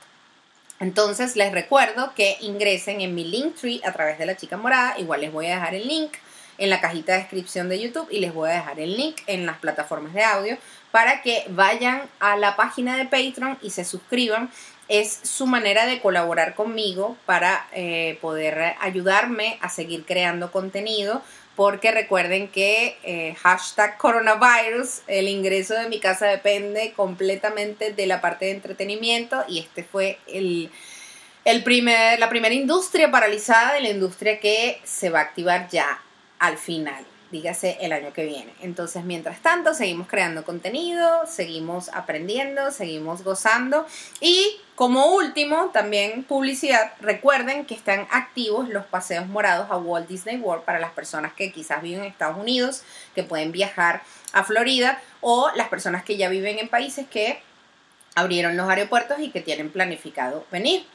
Entonces 0.78 1.37
les 1.37 1.52
recuerdo 1.52 2.12
que 2.14 2.37
ingresen 2.40 3.00
en 3.00 3.14
mi 3.14 3.24
Linktree 3.24 3.80
a 3.85 3.92
través 3.92 4.18
de 4.18 4.26
la 4.26 4.37
chica 4.37 4.56
morada. 4.56 4.98
Igual 4.98 5.22
les 5.22 5.32
voy 5.32 5.46
a 5.46 5.56
dejar 5.56 5.74
el 5.74 5.88
link 5.88 6.12
en 6.59 6.70
la 6.70 6.80
cajita 6.80 7.12
de 7.12 7.18
descripción 7.18 7.68
de 7.68 7.80
YouTube 7.80 8.09
y 8.11 8.20
les 8.20 8.32
voy 8.32 8.50
a 8.50 8.54
dejar 8.54 8.80
el 8.80 8.96
link 8.96 9.20
en 9.26 9.46
las 9.46 9.59
plataformas 9.59 10.12
de 10.12 10.24
audio 10.24 10.59
para 10.90 11.22
que 11.22 11.44
vayan 11.48 12.02
a 12.20 12.37
la 12.37 12.56
página 12.56 12.96
de 12.96 13.04
Patreon 13.04 13.59
y 13.62 13.70
se 13.70 13.85
suscriban. 13.85 14.50
Es 14.88 15.18
su 15.22 15.46
manera 15.46 15.87
de 15.87 16.01
colaborar 16.01 16.55
conmigo 16.55 17.16
para 17.27 17.68
eh, 17.72 18.18
poder 18.20 18.75
ayudarme 18.81 19.59
a 19.61 19.68
seguir 19.68 20.05
creando 20.05 20.53
contenido 20.53 21.22
porque 21.57 21.90
recuerden 21.90 22.49
que 22.49 22.99
eh, 23.03 23.35
hashtag 23.40 23.96
coronavirus, 23.96 25.01
el 25.07 25.27
ingreso 25.27 25.75
de 25.75 25.88
mi 25.88 25.99
casa 25.99 26.27
depende 26.27 26.92
completamente 26.94 27.92
de 27.92 28.07
la 28.07 28.20
parte 28.20 28.44
de 28.44 28.51
entretenimiento 28.53 29.42
y 29.49 29.61
este 29.61 29.83
fue 29.83 30.18
el, 30.27 30.70
el 31.44 31.64
primer, 31.64 32.20
la 32.20 32.29
primera 32.29 32.55
industria 32.55 33.11
paralizada 33.11 33.72
de 33.72 33.81
la 33.81 33.88
industria 33.88 34.38
que 34.38 34.81
se 34.85 35.09
va 35.09 35.20
a 35.20 35.22
activar 35.22 35.68
ya 35.68 36.01
al 36.38 36.59
final 36.59 37.05
dígase 37.37 37.77
el 37.81 37.92
año 37.92 38.12
que 38.12 38.25
viene. 38.25 38.53
Entonces, 38.62 39.05
mientras 39.05 39.40
tanto, 39.40 39.75
seguimos 39.75 40.09
creando 40.09 40.44
contenido, 40.44 41.27
seguimos 41.27 41.90
aprendiendo, 41.90 42.70
seguimos 42.70 43.22
gozando 43.22 43.87
y 44.20 44.59
como 44.75 45.14
último, 45.14 45.70
también 45.72 46.22
publicidad, 46.22 46.92
recuerden 47.01 47.64
que 47.64 47.75
están 47.75 48.07
activos 48.11 48.68
los 48.68 48.85
paseos 48.85 49.27
morados 49.27 49.70
a 49.70 49.77
Walt 49.79 50.07
Disney 50.07 50.37
World 50.37 50.64
para 50.64 50.79
las 50.79 50.92
personas 50.92 51.33
que 51.33 51.51
quizás 51.51 51.81
viven 51.83 52.01
en 52.01 52.07
Estados 52.07 52.37
Unidos, 52.37 52.83
que 53.14 53.22
pueden 53.22 53.53
viajar 53.53 54.03
a 54.33 54.44
Florida 54.44 55.01
o 55.22 55.51
las 55.57 55.68
personas 55.68 56.05
que 56.05 56.18
ya 56.18 56.29
viven 56.29 56.59
en 56.59 56.68
países 56.68 57.07
que 57.07 57.40
abrieron 58.14 58.57
los 58.57 58.68
aeropuertos 58.68 59.18
y 59.20 59.31
que 59.31 59.40
tienen 59.40 59.70
planificado 59.70 60.44
venir. 60.51 60.87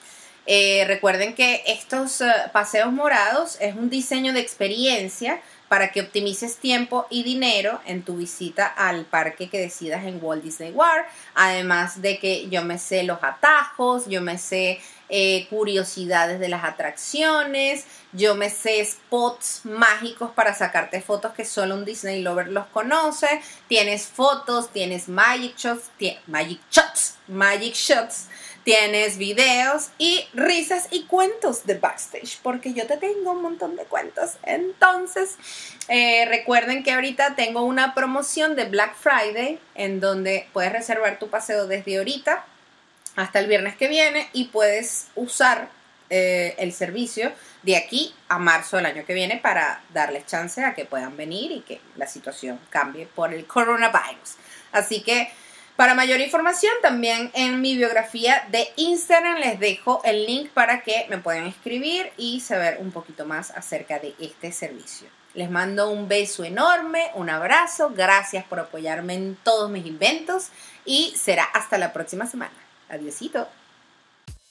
Eh, 0.45 0.83
recuerden 0.87 1.35
que 1.35 1.63
estos 1.67 2.21
eh, 2.21 2.31
paseos 2.51 2.91
morados 2.91 3.57
es 3.61 3.75
un 3.75 3.89
diseño 3.89 4.33
de 4.33 4.39
experiencia 4.39 5.39
para 5.67 5.91
que 5.91 6.01
optimices 6.01 6.57
tiempo 6.57 7.05
y 7.09 7.23
dinero 7.23 7.79
en 7.85 8.03
tu 8.03 8.17
visita 8.17 8.65
al 8.67 9.05
parque 9.05 9.49
que 9.49 9.59
decidas 9.59 10.03
en 10.03 10.19
Walt 10.21 10.43
Disney 10.43 10.71
World. 10.71 11.05
Además 11.35 12.01
de 12.01 12.19
que 12.19 12.49
yo 12.49 12.63
me 12.63 12.77
sé 12.77 13.03
los 13.03 13.23
atajos, 13.23 14.07
yo 14.07 14.21
me 14.21 14.37
sé 14.37 14.81
eh, 15.07 15.47
curiosidades 15.49 16.41
de 16.41 16.49
las 16.49 16.65
atracciones, 16.65 17.85
yo 18.11 18.35
me 18.35 18.49
sé 18.49 18.83
spots 18.83 19.61
mágicos 19.63 20.31
para 20.31 20.53
sacarte 20.53 21.01
fotos 21.01 21.33
que 21.33 21.45
solo 21.45 21.75
un 21.75 21.85
Disney 21.85 22.21
Lover 22.21 22.49
los 22.49 22.65
conoce. 22.67 23.41
Tienes 23.69 24.07
fotos, 24.07 24.73
tienes 24.73 25.07
magic 25.07 25.55
shots, 25.55 25.91
magic 26.27 26.59
shots, 26.69 27.15
magic 27.27 27.75
shots 27.75 28.27
tienes 28.63 29.17
videos 29.17 29.89
y 29.97 30.27
risas 30.33 30.87
y 30.91 31.03
cuentos 31.05 31.65
de 31.65 31.75
backstage, 31.75 32.39
porque 32.41 32.73
yo 32.73 32.85
te 32.87 32.97
tengo 32.97 33.31
un 33.31 33.41
montón 33.41 33.75
de 33.75 33.83
cuentos. 33.83 34.31
Entonces, 34.43 35.37
eh, 35.87 36.25
recuerden 36.27 36.83
que 36.83 36.93
ahorita 36.93 37.35
tengo 37.35 37.63
una 37.63 37.93
promoción 37.93 38.55
de 38.55 38.65
Black 38.65 38.95
Friday 38.95 39.59
en 39.75 39.99
donde 39.99 40.47
puedes 40.53 40.71
reservar 40.71 41.19
tu 41.19 41.29
paseo 41.29 41.67
desde 41.67 41.97
ahorita 41.97 42.45
hasta 43.15 43.39
el 43.39 43.47
viernes 43.47 43.75
que 43.75 43.87
viene 43.87 44.29
y 44.33 44.45
puedes 44.45 45.07
usar 45.15 45.69
eh, 46.09 46.55
el 46.57 46.73
servicio 46.73 47.31
de 47.63 47.77
aquí 47.77 48.13
a 48.27 48.37
marzo 48.37 48.77
del 48.77 48.85
año 48.85 49.05
que 49.05 49.13
viene 49.13 49.37
para 49.37 49.81
darles 49.93 50.25
chance 50.25 50.63
a 50.63 50.73
que 50.73 50.85
puedan 50.85 51.15
venir 51.15 51.51
y 51.51 51.61
que 51.61 51.79
la 51.95 52.07
situación 52.07 52.59
cambie 52.69 53.05
por 53.05 53.33
el 53.33 53.45
coronavirus. 53.45 54.35
Así 54.71 55.03
que 55.03 55.31
para 55.75 55.95
mayor 55.95 56.19
información, 56.19 56.73
también 56.81 57.31
en 57.33 57.61
mi 57.61 57.75
biografía 57.75 58.45
de 58.49 58.67
Instagram 58.75 59.37
les 59.37 59.59
dejo 59.59 60.01
el 60.03 60.25
link 60.25 60.49
para 60.51 60.83
que 60.83 61.05
me 61.09 61.17
puedan 61.17 61.47
escribir 61.47 62.11
y 62.17 62.39
saber 62.41 62.77
un 62.79 62.91
poquito 62.91 63.25
más 63.25 63.51
acerca 63.51 63.99
de 63.99 64.13
este 64.19 64.51
servicio. 64.51 65.07
Les 65.33 65.49
mando 65.49 65.89
un 65.89 66.07
beso 66.07 66.43
enorme, 66.43 67.09
un 67.15 67.29
abrazo, 67.29 67.91
gracias 67.95 68.43
por 68.45 68.59
apoyarme 68.59 69.13
en 69.13 69.37
todos 69.43 69.71
mis 69.71 69.85
inventos 69.85 70.49
y 70.85 71.13
será 71.15 71.45
hasta 71.45 71.77
la 71.77 71.93
próxima 71.93 72.27
semana. 72.27 72.53
Adiósito. 72.89 73.47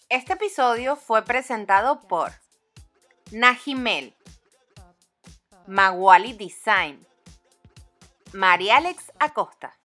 Este 0.09 0.33
episodio 0.33 0.97
fue 0.97 1.23
presentado 1.25 2.01
por 2.01 2.33
Najimel, 3.31 4.15
Maguali 5.67 6.33
Design, 6.33 7.07
María 8.33 8.79
Alex 8.79 9.13
Acosta. 9.21 9.77